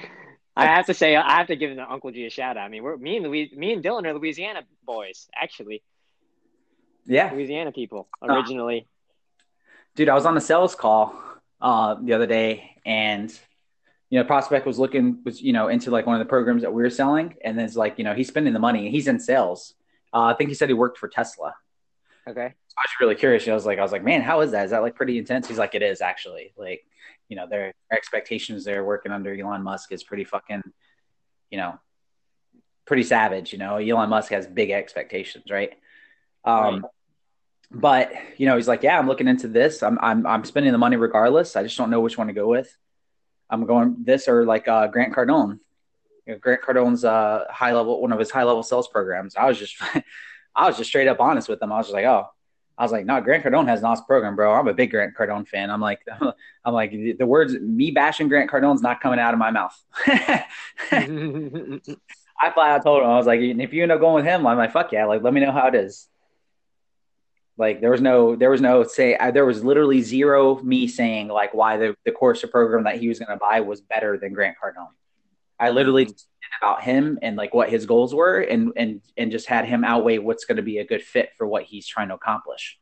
I 0.57 0.67
have 0.67 0.87
to 0.87 0.95
say, 0.95 1.17
I 1.17 1.39
have 1.39 1.47
to 1.47 1.57
give 1.57 1.75
the 1.75 1.91
Uncle 1.91 2.11
G 2.11 2.27
a 2.27 2.31
shout 2.31 2.59
out. 2.59 2.65
I 2.65 2.69
mean, 2.69 2.83
we're 2.83 2.99
me 2.99 3.17
and 3.17 3.25
Louis, 3.25 3.51
me 3.57 3.73
and 3.73 3.83
Dylan 3.83 4.05
are 4.05 4.13
Louisiana 4.13 4.63
boys, 4.85 5.29
actually. 5.35 5.83
Yeah, 7.07 7.33
Louisiana 7.33 7.73
people 7.73 8.09
uh, 8.23 8.35
originally. 8.35 8.87
Dude. 9.97 10.09
I 10.09 10.15
was 10.15 10.27
on 10.27 10.37
a 10.37 10.41
sales 10.41 10.75
call 10.75 11.15
uh, 11.61 11.97
the 12.03 12.13
other 12.13 12.27
day, 12.27 12.77
and 12.85 13.31
you 14.09 14.19
know, 14.19 14.25
prospect 14.25 14.67
was 14.67 14.79
looking 14.79 15.23
was 15.25 15.41
you 15.41 15.53
know 15.53 15.69
into 15.69 15.91
like 15.91 16.07
one 16.07 16.17
of 16.17 16.21
the 16.21 16.29
programs 16.29 16.63
that 16.63 16.73
we 16.73 16.83
were 16.83 16.91
selling, 16.91 17.37
and 17.45 17.59
then 17.59 17.65
it's 17.65 17.77
like 17.77 17.99
you 17.99 18.05
know 18.05 18.15
he's 18.15 18.29
spending 18.29 18.53
the 18.53 18.59
money, 18.59 18.87
and 18.87 18.95
he's 18.95 19.09
in 19.09 19.21
sales. 19.21 19.75
Uh, 20.13 20.25
I 20.25 20.35
think 20.35 20.49
he 20.49 20.55
said 20.55 20.69
he 20.69 20.75
worked 20.75 20.99
for 20.99 21.09
Tesla. 21.09 21.55
Okay. 22.29 22.55
I 22.79 22.83
was 22.83 22.91
really 23.01 23.15
curious. 23.15 23.47
I 23.47 23.55
was 23.55 23.67
like, 23.67 23.79
I 23.79 23.83
was 23.83 23.93
like, 23.93 24.05
man, 24.05 24.23
how 24.23 24.41
is 24.41 24.53
that? 24.53 24.65
Is 24.65 24.71
that 24.71 24.83
like 24.83 24.95
pretty 24.95 25.19
intense? 25.19 25.49
He's 25.49 25.59
like, 25.59 25.75
it 25.75 25.83
is 25.83 26.01
actually. 26.01 26.53
Like, 26.57 26.85
you 27.29 27.37
know, 27.37 27.47
their 27.49 27.73
expectations 27.93 28.65
they're 28.65 28.85
working 28.85 29.13
under 29.13 29.35
Elon 29.35 29.63
Musk 29.63 29.93
is 29.93 30.03
pretty 30.03 30.25
fucking, 30.25 30.63
you 31.51 31.59
know, 31.59 31.79
pretty 32.87 33.03
savage. 33.03 33.53
You 33.53 33.59
know, 33.59 33.77
Elon 33.77 34.09
Musk 34.09 34.33
has 34.33 34.47
big 34.47 34.71
expectations, 34.71 35.45
right? 35.51 35.73
Um, 36.45 36.83
Right. 36.83 36.91
But 37.71 38.13
you 38.37 38.47
know, 38.47 38.57
he's 38.57 38.69
like, 38.69 38.83
yeah, 38.83 38.99
I'm 38.99 39.07
looking 39.07 39.29
into 39.29 39.49
this. 39.49 39.83
I'm 39.83 39.99
I'm 40.01 40.27
I'm 40.27 40.45
spending 40.45 40.73
the 40.73 40.79
money 40.79 40.97
regardless. 40.97 41.57
I 41.57 41.63
just 41.63 41.77
don't 41.77 41.91
know 41.91 42.01
which 42.01 42.19
one 42.19 42.27
to 42.27 42.33
go 42.33 42.49
with. 42.49 42.77
I'm 43.49 43.67
going 43.67 43.97
this 44.05 44.29
or 44.29 44.45
like 44.45 44.69
uh, 44.69 44.87
Grant 44.87 45.15
Cardone. 45.15 45.59
You 46.27 46.35
know, 46.35 46.39
Grant 46.39 46.63
Cardone's 46.63 47.05
uh, 47.05 47.47
high 47.51 47.73
level, 47.73 48.01
one 48.01 48.13
of 48.13 48.19
his 48.19 48.31
high 48.31 48.45
level 48.45 48.63
sales 48.63 48.89
programs. 48.89 49.35
I 49.37 49.47
was 49.47 49.59
just, 49.59 49.77
I 50.55 50.67
was 50.67 50.77
just 50.77 50.89
straight 50.89 51.09
up 51.09 51.21
honest 51.21 51.49
with 51.49 51.61
him. 51.61 51.73
I 51.73 51.79
was 51.79 51.87
just 51.87 51.95
like, 51.95 52.05
oh, 52.05 52.27
I 52.79 52.83
was 52.83 52.93
like, 52.93 53.05
no, 53.05 53.21
Grant 53.21 53.45
Cardone 53.45 53.67
has 53.67 53.81
an 53.81 53.87
awesome 53.87 54.07
program, 54.07 54.37
bro. 54.37 54.55
I'm 54.55 54.69
a 54.69 54.75
big 54.75 54.91
Grant 54.91 55.15
Cardone 55.15 55.47
fan. 55.47 55.71
I'm 55.71 55.81
like, 55.81 56.01
I'm 56.65 56.73
like, 56.73 56.93
the, 56.93 57.13
the 57.13 57.27
words 57.27 57.55
me 57.55 57.91
bashing 57.91 58.29
Grant 58.29 58.51
Cardone's 58.51 58.83
not 58.83 59.01
coming 59.01 59.19
out 59.19 59.35
of 59.35 59.39
my 59.39 59.51
mouth. 59.51 59.77
I 62.43 62.51
flat 62.53 62.71
out 62.71 62.83
told 62.83 63.03
him, 63.03 63.09
I 63.11 63.17
was 63.17 63.27
like, 63.27 63.41
if 63.41 63.73
you 63.75 63.83
end 63.83 63.93
up 63.93 64.01
going 64.01 64.15
with 64.15 64.25
him, 64.25 64.47
I'm 64.47 64.57
like, 64.57 64.73
fuck 64.73 64.93
yeah, 64.93 65.05
like 65.05 65.23
let 65.23 65.35
me 65.35 65.41
know 65.41 65.53
how 65.53 65.67
it 65.69 65.75
is. 65.75 66.09
Like 67.61 67.83
there 67.83 67.91
was 67.91 68.01
no, 68.01 68.37
there 68.37 68.51
was 68.51 68.63
no 68.63 68.85
say, 68.85 69.17
I, 69.17 69.31
there 69.31 69.45
was 69.45 69.63
literally 69.63 70.01
zero 70.01 70.59
me 70.63 70.89
saying 70.89 71.29
like 71.29 71.53
why 71.53 71.77
the 71.77 71.95
the 72.07 72.11
course 72.21 72.43
or 72.43 72.49
program 72.49 72.85
that 72.85 72.99
he 72.99 73.07
was 73.09 73.19
going 73.19 73.29
to 73.29 73.37
buy 73.37 73.61
was 73.61 73.83
better 73.83 74.17
than 74.17 74.33
Grant 74.33 74.57
Cardone. 74.61 74.95
I 75.59 75.69
literally 75.69 76.07
just 76.07 76.27
about 76.61 76.83
him 76.83 77.19
and 77.21 77.37
like 77.37 77.53
what 77.53 77.69
his 77.69 77.85
goals 77.85 78.15
were, 78.15 78.41
and 78.41 78.73
and 78.77 79.03
and 79.19 79.31
just 79.31 79.47
had 79.47 79.67
him 79.67 79.85
outweigh 79.85 80.17
what's 80.17 80.47
going 80.47 80.57
to 80.57 80.63
be 80.63 80.79
a 80.79 80.87
good 80.87 81.03
fit 81.03 81.31
for 81.37 81.47
what 81.47 81.65
he's 81.65 81.87
trying 81.87 82.09
to 82.09 82.15
accomplish. 82.15 82.79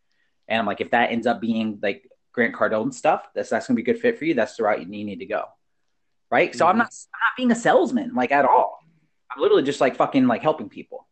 And 0.46 0.60
I'm 0.60 0.66
like, 0.66 0.80
if 0.80 0.92
that 0.92 1.10
ends 1.10 1.26
up 1.26 1.40
being 1.40 1.80
like 1.82 2.08
Grant 2.32 2.54
Cardone 2.54 2.94
stuff, 2.94 3.26
that's 3.34 3.50
that's 3.50 3.66
going 3.66 3.76
to 3.76 3.82
be 3.82 3.90
a 3.90 3.92
good 3.92 4.00
fit 4.00 4.16
for 4.16 4.26
you. 4.26 4.34
That's 4.34 4.54
the 4.56 4.62
route 4.62 4.80
you 4.80 4.86
need 4.86 5.18
to 5.18 5.26
go, 5.26 5.44
right? 6.30 6.54
So 6.54 6.66
I'm 6.66 6.76
Mhm. 6.76 6.78
not 6.78 6.92
I'm 7.14 7.20
not 7.26 7.36
being 7.36 7.50
a 7.50 7.56
salesman 7.56 8.14
like 8.14 8.30
at 8.30 8.44
all. 8.44 8.78
I'm 9.34 9.42
literally 9.42 9.64
just 9.64 9.80
like 9.80 9.96
fucking 9.96 10.28
like 10.28 10.42
helping 10.42 10.68
people. 10.68 11.08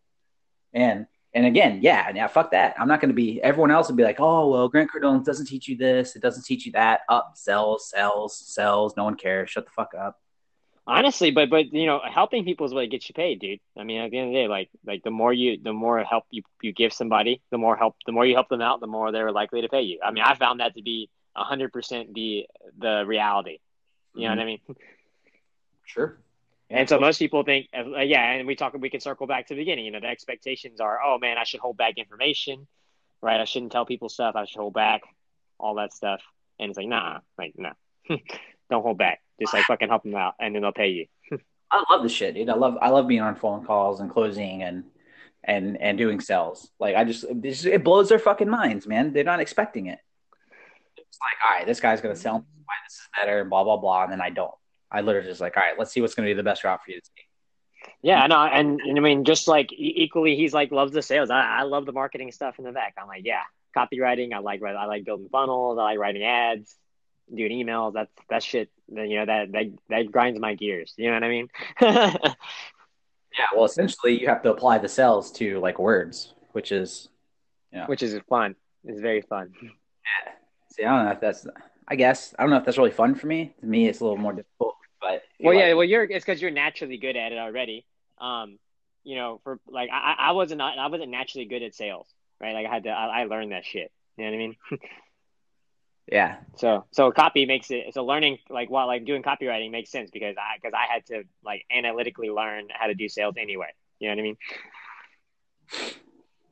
And 0.73 1.07
and 1.37 1.45
again, 1.45 1.81
yeah, 1.83 2.11
yeah, 2.15 2.27
fuck 2.29 2.51
that. 2.53 2.75
I'm 2.79 2.89
not 2.89 3.03
going 3.03 3.11
to 3.11 3.15
be. 3.15 3.43
Everyone 3.43 3.71
else 3.71 3.89
would 3.89 3.97
be 3.97 4.03
like, 4.03 4.21
oh 4.21 4.49
well, 4.49 4.69
Grant 4.69 4.91
Cardone 4.91 5.23
doesn't 5.23 5.45
teach 5.45 5.69
you 5.69 5.77
this. 5.77 6.17
It 6.17 6.23
doesn't 6.23 6.45
teach 6.45 6.65
you 6.65 6.73
that. 6.73 7.01
Up 7.11 7.33
sells, 7.35 7.91
sells, 7.91 8.39
sells. 8.39 8.97
No 8.97 9.05
one 9.05 9.17
cares. 9.17 9.51
Shut 9.51 9.67
the 9.67 9.71
fuck 9.71 9.93
up. 9.95 10.19
Honestly, 10.87 11.31
but 11.31 11.51
but 11.51 11.75
you 11.75 11.85
know, 11.85 12.01
helping 12.11 12.45
people 12.47 12.65
is 12.65 12.73
what 12.73 12.89
gets 12.89 13.07
you 13.11 13.13
paid, 13.13 13.39
dude. 13.39 13.61
I 13.77 13.85
mean, 13.85 14.01
at 14.01 14.11
the 14.11 14.19
end 14.19 14.29
of 14.29 14.33
the 14.33 14.41
day, 14.41 14.49
like 14.49 14.71
like 14.87 15.03
the 15.03 15.11
more 15.11 15.31
you 15.31 15.61
the 15.63 15.75
more 15.75 16.03
help 16.05 16.25
you 16.31 16.43
you 16.63 16.73
give 16.73 16.95
somebody, 16.95 17.43
the 17.51 17.59
more 17.59 17.77
help 17.77 17.97
the 18.07 18.13
more 18.13 18.25
you 18.25 18.35
help 18.35 18.49
them 18.49 18.63
out, 18.63 18.81
the 18.81 18.87
more 18.87 19.13
they're 19.13 19.31
likely 19.31 19.61
to 19.61 19.69
pay 19.69 19.83
you. 19.83 20.01
I 20.03 20.13
mean, 20.13 20.25
I 20.25 20.37
found 20.37 20.61
that 20.61 20.75
to 20.77 20.83
be 20.83 21.11
hundred 21.35 21.71
percent 21.71 22.15
the 22.15 22.47
the 22.79 23.05
reality. 23.07 23.59
You 24.15 24.23
know 24.23 24.29
what 24.29 24.39
mm-hmm. 24.39 24.41
I 24.41 24.45
mean? 24.47 24.61
Sure. 25.85 26.19
And 26.69 26.89
so 26.89 26.99
most 26.99 27.19
people 27.19 27.45
think, 27.45 27.69
uh, 27.77 28.01
yeah, 28.01 28.33
and 28.33 28.47
we 28.47 28.57
talk, 28.57 28.75
we 28.75 28.91
can 28.91 29.01
circle 29.01 29.27
back 29.27 29.47
to 29.49 29.55
the 29.55 29.61
beginning. 29.61 29.85
You 29.85 29.93
know, 29.93 30.01
the 30.01 30.09
expectations 30.09 30.81
are, 30.81 30.99
oh 31.05 31.19
man, 31.19 31.39
I 31.39 31.45
should 31.45 31.61
hold 31.61 31.77
back 31.77 31.97
information, 31.97 32.67
right? 33.23 33.41
I 33.41 33.45
shouldn't 33.45 33.71
tell 33.73 33.87
people 33.87 34.09
stuff. 34.09 34.35
I 34.35 34.45
should 34.47 34.59
hold 34.59 34.75
back 34.75 35.03
all 35.59 35.77
that 35.77 35.93
stuff. 35.93 36.21
And 36.59 36.71
it's 36.71 36.77
like, 36.77 36.89
nah, 36.89 37.21
like, 37.39 37.55
no, 37.57 37.71
don't 38.71 38.83
hold 38.83 38.99
back. 38.99 39.21
Just 39.41 39.53
like 39.53 39.65
fucking 39.65 39.89
help 39.89 40.03
them 40.03 40.15
out, 40.15 40.35
and 40.41 40.55
then 40.55 40.63
they'll 40.63 40.73
pay 40.73 40.89
you. 40.89 41.07
I 41.71 41.85
love 41.91 42.03
the 42.03 42.09
shit, 42.09 42.35
dude. 42.35 42.49
I 42.49 42.55
love 42.55 42.79
I 42.81 42.89
love 42.89 43.07
being 43.07 43.21
on 43.21 43.37
phone 43.37 43.67
calls 43.67 44.01
and 44.01 44.11
closing 44.11 44.63
and 44.63 44.85
and 45.45 45.77
and 45.77 45.99
doing 45.99 46.21
sales. 46.21 46.71
Like 46.81 46.97
I 46.97 47.05
just 47.05 47.25
it, 47.25 47.67
it 47.67 47.85
blows 47.85 48.09
their 48.09 48.19
fucking 48.19 48.49
minds, 48.49 48.87
man. 48.87 49.13
They're 49.13 49.25
not 49.25 49.41
expecting 49.41 49.87
it. 49.87 49.99
It's 50.97 51.19
like, 51.21 51.51
all 51.51 51.59
right, 51.59 51.67
this 51.67 51.81
guy's 51.81 52.01
gonna 52.01 52.17
sell 52.17 52.39
me 52.39 52.45
why 52.65 52.75
this 52.87 52.95
is 52.95 53.09
better 53.15 53.43
and 53.43 53.51
blah 53.51 53.63
blah 53.63 53.77
blah, 53.77 54.05
and 54.05 54.13
then 54.13 54.23
I 54.23 54.31
don't. 54.31 54.55
I 54.91 55.01
literally 55.01 55.29
just 55.29 55.41
like, 55.41 55.57
all 55.57 55.63
right, 55.63 55.79
let's 55.79 55.93
see 55.93 56.01
what's 56.01 56.15
gonna 56.15 56.29
be 56.29 56.35
the 56.35 56.43
best 56.43 56.65
route 56.65 56.81
for 56.85 56.91
you 56.91 57.01
to 57.01 57.11
take. 57.17 57.29
Yeah, 58.03 58.23
I 58.23 58.27
know, 58.27 58.39
and, 58.39 58.81
and 58.81 58.99
I 58.99 59.01
mean, 59.01 59.25
just 59.25 59.49
like 59.49 59.73
equally, 59.73 60.37
he's 60.37 60.53
like 60.53 60.73
loves 60.73 60.93
the 60.93 61.03
sales. 61.03 61.31
I, 61.31 61.59
I 61.59 61.63
love 61.63 61.87
the 61.87 61.93
marketing 61.93 62.33
stuff 62.33 62.59
in 62.59 62.65
the 62.65 62.73
back. 62.73 62.95
I'm 63.01 63.07
like, 63.07 63.23
yeah, 63.25 63.43
copywriting. 63.77 64.33
I 64.33 64.39
like 64.39 64.63
I 64.63 64.87
like 64.87 65.05
building 65.05 65.29
funnels. 65.31 65.79
I 65.79 65.83
like 65.83 65.99
writing 65.99 66.25
ads, 66.25 66.75
doing 67.33 67.53
emails. 67.53 67.95
That's 67.95 68.11
that 68.29 68.43
shit. 68.43 68.71
That 68.91 69.09
you 69.09 69.19
know 69.19 69.27
that 69.27 69.53
that 69.53 69.67
that 69.89 70.13
grinds 70.13 70.39
my 70.41 70.55
gears. 70.55 70.95
You 70.97 71.09
know 71.09 71.15
what 71.15 71.25
I 71.25 71.29
mean? 71.29 71.49
Yeah, 73.39 73.47
well, 73.55 73.67
essentially, 73.67 74.19
you 74.19 74.29
have 74.29 74.43
to 74.43 74.51
apply 74.51 74.79
the 74.79 74.89
sales 74.89 75.31
to 75.33 75.61
like 75.61 75.79
words, 75.79 76.33
which 76.53 76.73
is, 76.73 77.09
yeah. 77.73 77.87
Which 77.87 78.03
is 78.03 78.19
fun. 78.29 78.57
It's 78.85 79.01
very 79.01 79.21
fun. 79.21 79.53
see, 80.71 80.85
I 80.85 80.97
don't 80.97 81.05
know 81.05 81.13
if 81.13 81.21
that's, 81.21 81.47
I 81.87 81.97
guess, 81.97 82.35
I 82.39 82.43
don't 82.43 82.51
know 82.51 82.57
if 82.57 82.65
that's 82.65 82.79
really 82.79 82.91
fun 82.91 83.15
for 83.15 83.27
me. 83.27 83.55
To 83.61 83.67
me, 83.67 83.89
it's 83.89 84.01
a 84.01 84.05
little 84.05 84.17
more 84.17 84.33
difficult. 84.33 84.76
But 85.01 85.23
Well, 85.41 85.55
yeah, 85.55 85.67
like- 85.67 85.77
well, 85.77 85.85
you're 85.85 86.05
it's 86.05 86.25
because 86.25 86.41
you're 86.41 86.51
naturally 86.51 86.97
good 86.97 87.17
at 87.17 87.33
it 87.33 87.39
already. 87.39 87.85
Um, 88.19 88.59
you 89.05 89.15
know, 89.17 89.41
for 89.45 89.61
like 89.69 89.91
I, 89.93 90.17
I 90.19 90.33
wasn't 90.33 90.61
I 90.61 90.87
wasn't 90.89 91.11
naturally 91.11 91.47
good 91.47 91.63
at 91.63 91.75
sales, 91.75 92.09
right? 92.41 92.55
Like 92.55 92.67
I 92.67 92.75
had 92.75 92.85
to 92.85 92.91
I, 92.91 93.21
I 93.21 93.25
learned 93.25 93.53
that 93.53 93.65
shit. 93.65 93.93
You 94.17 94.25
know 94.25 94.31
what 94.31 94.35
I 94.35 94.39
mean? 94.39 94.57
yeah, 96.11 96.37
So 96.57 96.87
so 96.93 97.13
copy 97.13 97.45
makes 97.47 97.71
it 97.71 97.93
so 97.93 98.05
learning 98.05 98.39
like 98.49 98.71
while 98.71 98.87
like 98.87 99.05
doing 99.05 99.23
copywriting 99.23 99.71
makes 99.71 99.91
sense 99.91 100.11
because 100.11 100.37
I 100.39 100.57
because 100.57 100.75
I 100.75 100.93
had 100.93 101.07
to 101.07 101.25
like 101.45 101.65
analytically 101.71 102.31
learn 102.31 102.69
how 102.71 102.87
to 102.87 102.95
do 102.95 103.09
sales 103.09 103.35
anyway. 103.39 103.69
You 103.99 104.09
know 104.09 104.15
what 104.15 104.21
I 104.21 104.23
mean? 104.23 104.37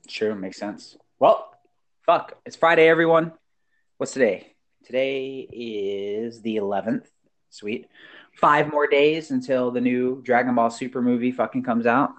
Sure, 0.08 0.34
makes 0.34 0.58
sense. 0.58 0.96
Well, 1.18 1.50
fuck. 2.04 2.36
It's 2.44 2.56
Friday, 2.56 2.88
everyone. 2.88 3.32
What's 3.96 4.12
today? 4.12 4.54
Today 4.84 5.48
is 5.50 6.42
the 6.42 6.56
11th. 6.56 7.06
Sweet. 7.50 7.86
Five 8.36 8.70
more 8.70 8.86
days 8.86 9.30
until 9.30 9.70
the 9.70 9.80
new 9.80 10.20
Dragon 10.22 10.54
Ball 10.54 10.70
Super 10.70 11.00
movie 11.00 11.32
fucking 11.32 11.62
comes 11.62 11.86
out. 11.86 12.10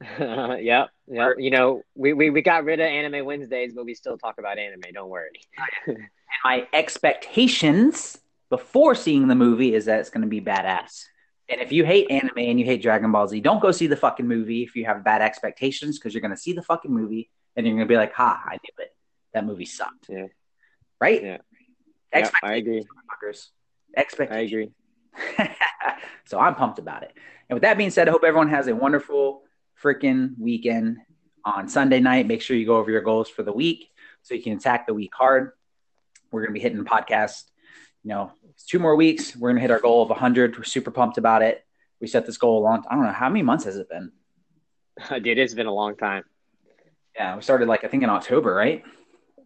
yep, 0.18 0.90
yep. 1.06 1.34
You 1.38 1.50
know, 1.50 1.82
we, 1.94 2.12
we 2.12 2.30
we 2.30 2.42
got 2.42 2.64
rid 2.64 2.80
of 2.80 2.86
anime 2.86 3.24
Wednesdays, 3.24 3.72
but 3.74 3.84
we 3.84 3.94
still 3.94 4.18
talk 4.18 4.38
about 4.38 4.58
anime. 4.58 4.82
Don't 4.92 5.08
worry. 5.08 5.40
My 6.44 6.66
expectations 6.72 8.18
before 8.50 8.94
seeing 8.94 9.28
the 9.28 9.34
movie 9.34 9.74
is 9.74 9.86
that 9.86 10.00
it's 10.00 10.10
going 10.10 10.22
to 10.22 10.28
be 10.28 10.40
badass. 10.40 11.04
And 11.48 11.60
if 11.60 11.72
you 11.72 11.84
hate 11.84 12.10
anime 12.10 12.38
and 12.38 12.58
you 12.58 12.64
hate 12.64 12.82
Dragon 12.82 13.12
Ball 13.12 13.28
Z, 13.28 13.40
don't 13.40 13.60
go 13.60 13.70
see 13.70 13.86
the 13.86 13.96
fucking 13.96 14.26
movie 14.26 14.62
if 14.62 14.76
you 14.76 14.84
have 14.86 15.04
bad 15.04 15.22
expectations 15.22 15.98
because 15.98 16.14
you're 16.14 16.22
going 16.22 16.30
to 16.30 16.36
see 16.36 16.52
the 16.52 16.62
fucking 16.62 16.92
movie 16.92 17.30
and 17.56 17.66
you're 17.66 17.74
going 17.74 17.86
to 17.86 17.92
be 17.92 17.96
like, 17.96 18.14
ha, 18.14 18.42
I 18.46 18.52
knew 18.52 18.84
it. 18.84 18.94
That 19.34 19.44
movie 19.44 19.66
sucked. 19.66 20.06
Yeah. 20.08 20.26
Right? 21.00 21.22
Yeah. 21.22 21.38
Yep, 22.14 22.32
I 22.42 22.54
agree. 22.54 22.80
Motherfuckers. 22.80 23.48
I 24.30 24.38
agree. 24.40 24.70
so 26.24 26.38
I'm 26.38 26.54
pumped 26.54 26.78
about 26.78 27.02
it. 27.02 27.12
And 27.48 27.54
with 27.54 27.62
that 27.62 27.78
being 27.78 27.90
said, 27.90 28.08
I 28.08 28.12
hope 28.12 28.24
everyone 28.24 28.48
has 28.48 28.68
a 28.68 28.74
wonderful 28.74 29.42
freaking 29.82 30.38
weekend 30.38 30.98
on 31.44 31.68
Sunday 31.68 32.00
night. 32.00 32.26
Make 32.26 32.42
sure 32.42 32.56
you 32.56 32.66
go 32.66 32.76
over 32.76 32.90
your 32.90 33.02
goals 33.02 33.28
for 33.28 33.42
the 33.42 33.52
week 33.52 33.90
so 34.22 34.34
you 34.34 34.42
can 34.42 34.54
attack 34.54 34.86
the 34.86 34.94
week 34.94 35.12
hard. 35.14 35.52
We're 36.30 36.40
going 36.40 36.50
to 36.50 36.54
be 36.54 36.60
hitting 36.60 36.78
the 36.78 36.88
podcast, 36.88 37.44
you 38.02 38.08
know, 38.10 38.32
two 38.66 38.78
more 38.78 38.96
weeks. 38.96 39.36
We're 39.36 39.50
going 39.50 39.56
to 39.56 39.62
hit 39.62 39.70
our 39.70 39.80
goal 39.80 40.02
of 40.02 40.08
100. 40.08 40.56
We're 40.56 40.64
super 40.64 40.90
pumped 40.90 41.18
about 41.18 41.42
it. 41.42 41.64
We 42.00 42.06
set 42.06 42.26
this 42.26 42.38
goal 42.38 42.58
a 42.58 42.62
long, 42.64 42.84
I 42.90 42.94
don't 42.94 43.04
know, 43.04 43.12
how 43.12 43.28
many 43.28 43.42
months 43.42 43.64
has 43.64 43.76
it 43.76 43.88
been? 43.88 44.12
Dude, 45.22 45.38
it's 45.38 45.54
been 45.54 45.66
a 45.66 45.74
long 45.74 45.96
time. 45.96 46.24
Yeah, 47.14 47.36
we 47.36 47.42
started 47.42 47.68
like, 47.68 47.84
I 47.84 47.88
think 47.88 48.02
in 48.02 48.10
October, 48.10 48.52
right? 48.54 48.82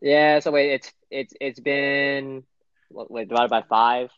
Yeah. 0.01 0.39
So 0.41 0.51
wait, 0.51 0.73
it's 0.73 0.93
it's 1.11 1.35
it's 1.41 1.61
been 1.61 2.45
what, 2.89 3.11
wait 3.11 3.29
divided 3.29 3.51
by 3.51 3.63
five, 3.63 4.11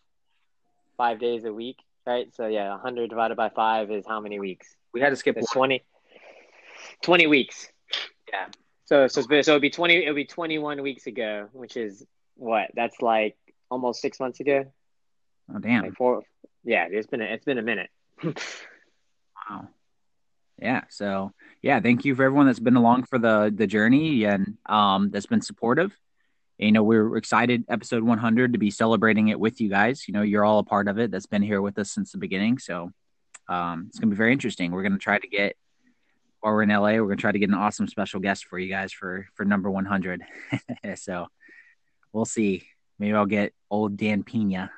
five 1.01 1.19
days 1.19 1.45
a 1.45 1.53
week, 1.53 1.79
right? 2.07 2.27
So 2.35 2.47
yeah, 2.47 2.69
100 2.73 3.09
divided 3.09 3.35
by 3.35 3.49
five 3.49 3.91
is 3.91 4.05
how 4.07 4.21
many 4.21 4.39
weeks? 4.39 4.67
We 4.93 5.01
had 5.01 5.09
to 5.09 5.17
skip 5.17 5.35
It's 5.39 5.55
one. 5.57 5.69
20, 5.71 5.83
20 7.03 7.27
weeks. 7.27 7.69
Yeah. 8.31 8.49
So 8.85 9.07
so 9.07 9.21
it's 9.21 9.27
been- 9.27 9.43
so 9.43 9.53
it'd 9.53 9.63
be 9.63 9.71
twenty. 9.71 10.03
It'll 10.03 10.15
be 10.15 10.25
twenty 10.27 10.59
one 10.59 10.83
weeks 10.83 11.07
ago, 11.07 11.49
which 11.53 11.77
is 11.77 12.05
what? 12.37 12.67
That's 12.75 13.01
like 13.01 13.37
almost 13.71 14.03
six 14.03 14.21
months 14.21 14.41
ago. 14.41 14.65
Oh 15.55 15.59
damn! 15.59 15.85
Like 15.85 15.95
four. 15.95 16.23
Yeah, 16.65 16.87
it's 16.91 17.07
been 17.07 17.23
a, 17.23 17.25
it's 17.25 17.45
been 17.45 17.59
a 17.59 17.63
minute. 17.63 17.89
wow. 18.25 19.69
Yeah. 20.61 20.83
So 20.91 21.33
yeah, 21.63 21.81
thank 21.81 22.05
you 22.05 22.15
for 22.17 22.25
everyone 22.25 22.47
that's 22.47 22.59
been 22.61 22.77
along 22.77 23.05
for 23.05 23.19
the 23.19 23.53
the 23.55 23.67
journey 23.67 24.25
and 24.25 24.59
um 24.67 25.11
that's 25.11 25.27
been 25.27 25.41
supportive. 25.41 25.97
You 26.61 26.73
know, 26.73 26.83
we're 26.83 27.17
excited 27.17 27.65
episode 27.71 28.03
100 28.03 28.53
to 28.53 28.59
be 28.59 28.71
celebrating 28.71 29.29
it 29.29 29.41
with 29.41 29.63
you 29.63 29.71
guys. 29.71 30.07
You 30.07 30.13
know, 30.13 30.21
you're 30.21 30.45
all 30.45 30.59
a 30.59 30.65
part 30.65 30.89
of 30.89 30.99
it. 30.99 31.11
That's 31.11 31.25
been 31.25 31.41
here 31.41 31.63
with 31.63 31.79
us 31.79 31.91
since 31.91 32.13
the 32.13 32.19
beginning. 32.19 32.59
So 32.59 32.93
um, 33.49 33.87
it's 33.89 33.99
gonna 33.99 34.11
be 34.11 34.17
very 34.17 34.33
interesting. 34.33 34.71
We're 34.71 34.83
gonna 34.83 34.99
try 34.99 35.19
to 35.19 35.27
get 35.27 35.57
while 36.41 36.53
we're 36.53 36.63
in 36.65 36.69
LA, 36.69 36.93
we're 36.93 37.07
gonna 37.07 37.17
try 37.17 37.33
to 37.33 37.39
get 37.39 37.49
an 37.49 37.55
awesome 37.55 37.89
special 37.89 38.21
guest 38.21 38.45
for 38.45 38.59
you 38.59 38.69
guys 38.69 38.93
for 38.93 39.27
for 39.35 39.47
number 39.47 39.71
100. 39.71 40.23
so 40.97 41.29
we'll 42.13 42.27
see. 42.27 42.67
Maybe 42.99 43.15
I'll 43.15 43.25
get 43.25 43.55
old 43.71 43.97
Dan 43.97 44.23
Pena 44.23 44.71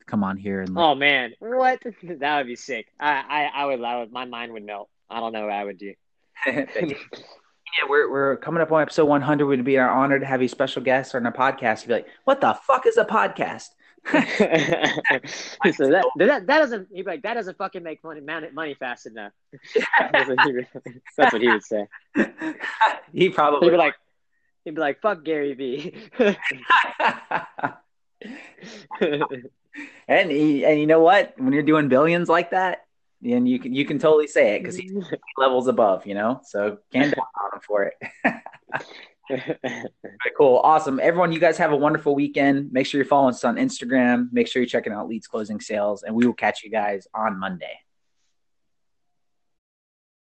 to 0.00 0.04
come 0.06 0.24
on 0.24 0.36
here 0.36 0.62
and. 0.62 0.76
Oh 0.76 0.96
man, 0.96 1.34
what? 1.38 1.80
That 2.02 2.38
would 2.38 2.48
be 2.48 2.56
sick. 2.56 2.88
I 2.98 3.12
I, 3.54 3.62
I 3.62 3.66
would. 3.66 3.80
I 3.80 4.00
would. 4.00 4.10
My 4.10 4.24
mind 4.24 4.52
would 4.52 4.66
melt. 4.66 4.90
I 5.08 5.20
don't 5.20 5.32
know 5.32 5.42
what 5.42 5.52
I 5.52 5.62
would 5.62 5.78
do. 5.78 5.94
yeah, 7.78 7.84
we're 7.88 8.10
we're 8.10 8.36
coming 8.36 8.62
up 8.62 8.72
on 8.72 8.82
episode 8.82 9.06
100. 9.06 9.46
Would 9.46 9.64
be 9.64 9.78
our 9.78 9.90
honor 9.90 10.18
to 10.18 10.26
have 10.26 10.42
a 10.42 10.48
special 10.48 10.82
guest 10.82 11.14
on 11.14 11.26
our 11.26 11.32
podcast. 11.32 11.82
You'd 11.82 11.88
be 11.88 11.94
like, 11.94 12.06
"What 12.24 12.40
the 12.40 12.54
fuck 12.66 12.86
is 12.86 12.96
a 12.96 13.04
podcast?" 13.04 13.68
so 14.06 15.90
that, 15.90 16.04
that 16.16 16.46
that 16.46 16.58
doesn't 16.58 16.88
he'd 16.90 17.04
be 17.04 17.10
like 17.10 17.22
that 17.22 17.34
doesn't 17.34 17.58
fucking 17.58 17.82
make 17.82 18.02
money 18.02 18.20
money 18.20 18.74
fast 18.74 19.06
enough. 19.06 19.32
that's, 20.12 20.28
what 20.28 20.40
he, 20.46 20.52
that's 21.16 21.32
what 21.32 21.42
he 21.42 21.48
would 21.48 21.64
say. 21.64 21.86
He 23.12 23.28
probably 23.28 23.68
he'd 23.68 23.72
be 23.72 23.76
like 23.76 23.94
he'd 24.64 24.74
be 24.74 24.80
like 24.80 25.00
fuck 25.00 25.24
Gary 25.24 25.54
Vee. 25.54 25.94
and 30.08 30.30
he, 30.30 30.64
and 30.64 30.80
you 30.80 30.86
know 30.86 31.00
what? 31.00 31.34
When 31.38 31.52
you're 31.52 31.62
doing 31.62 31.88
billions 31.88 32.28
like 32.28 32.50
that, 32.50 32.86
and 33.22 33.48
you 33.48 33.58
can 33.58 33.74
you 33.74 33.84
can 33.84 33.98
totally 33.98 34.26
say 34.26 34.56
it 34.56 34.60
because 34.60 34.76
he's 34.76 34.92
levels 35.38 35.68
above, 35.68 36.06
you 36.06 36.14
know. 36.14 36.40
So 36.44 36.78
can't 36.92 37.14
down 37.14 37.24
on 37.44 37.50
him 37.54 37.60
for 37.66 37.84
it. 37.84 37.94
cool, 40.36 40.60
awesome. 40.64 41.00
Everyone, 41.00 41.32
you 41.32 41.40
guys 41.40 41.58
have 41.58 41.72
a 41.72 41.76
wonderful 41.76 42.14
weekend. 42.14 42.72
Make 42.72 42.86
sure 42.86 42.98
you're 42.98 43.06
following 43.06 43.34
us 43.34 43.44
on 43.44 43.56
Instagram. 43.56 44.28
Make 44.32 44.48
sure 44.48 44.62
you're 44.62 44.68
checking 44.68 44.92
out 44.92 45.08
Leads 45.08 45.26
Closing 45.26 45.60
Sales, 45.60 46.02
and 46.02 46.14
we 46.14 46.26
will 46.26 46.34
catch 46.34 46.62
you 46.64 46.70
guys 46.70 47.06
on 47.14 47.38
Monday. 47.38 47.78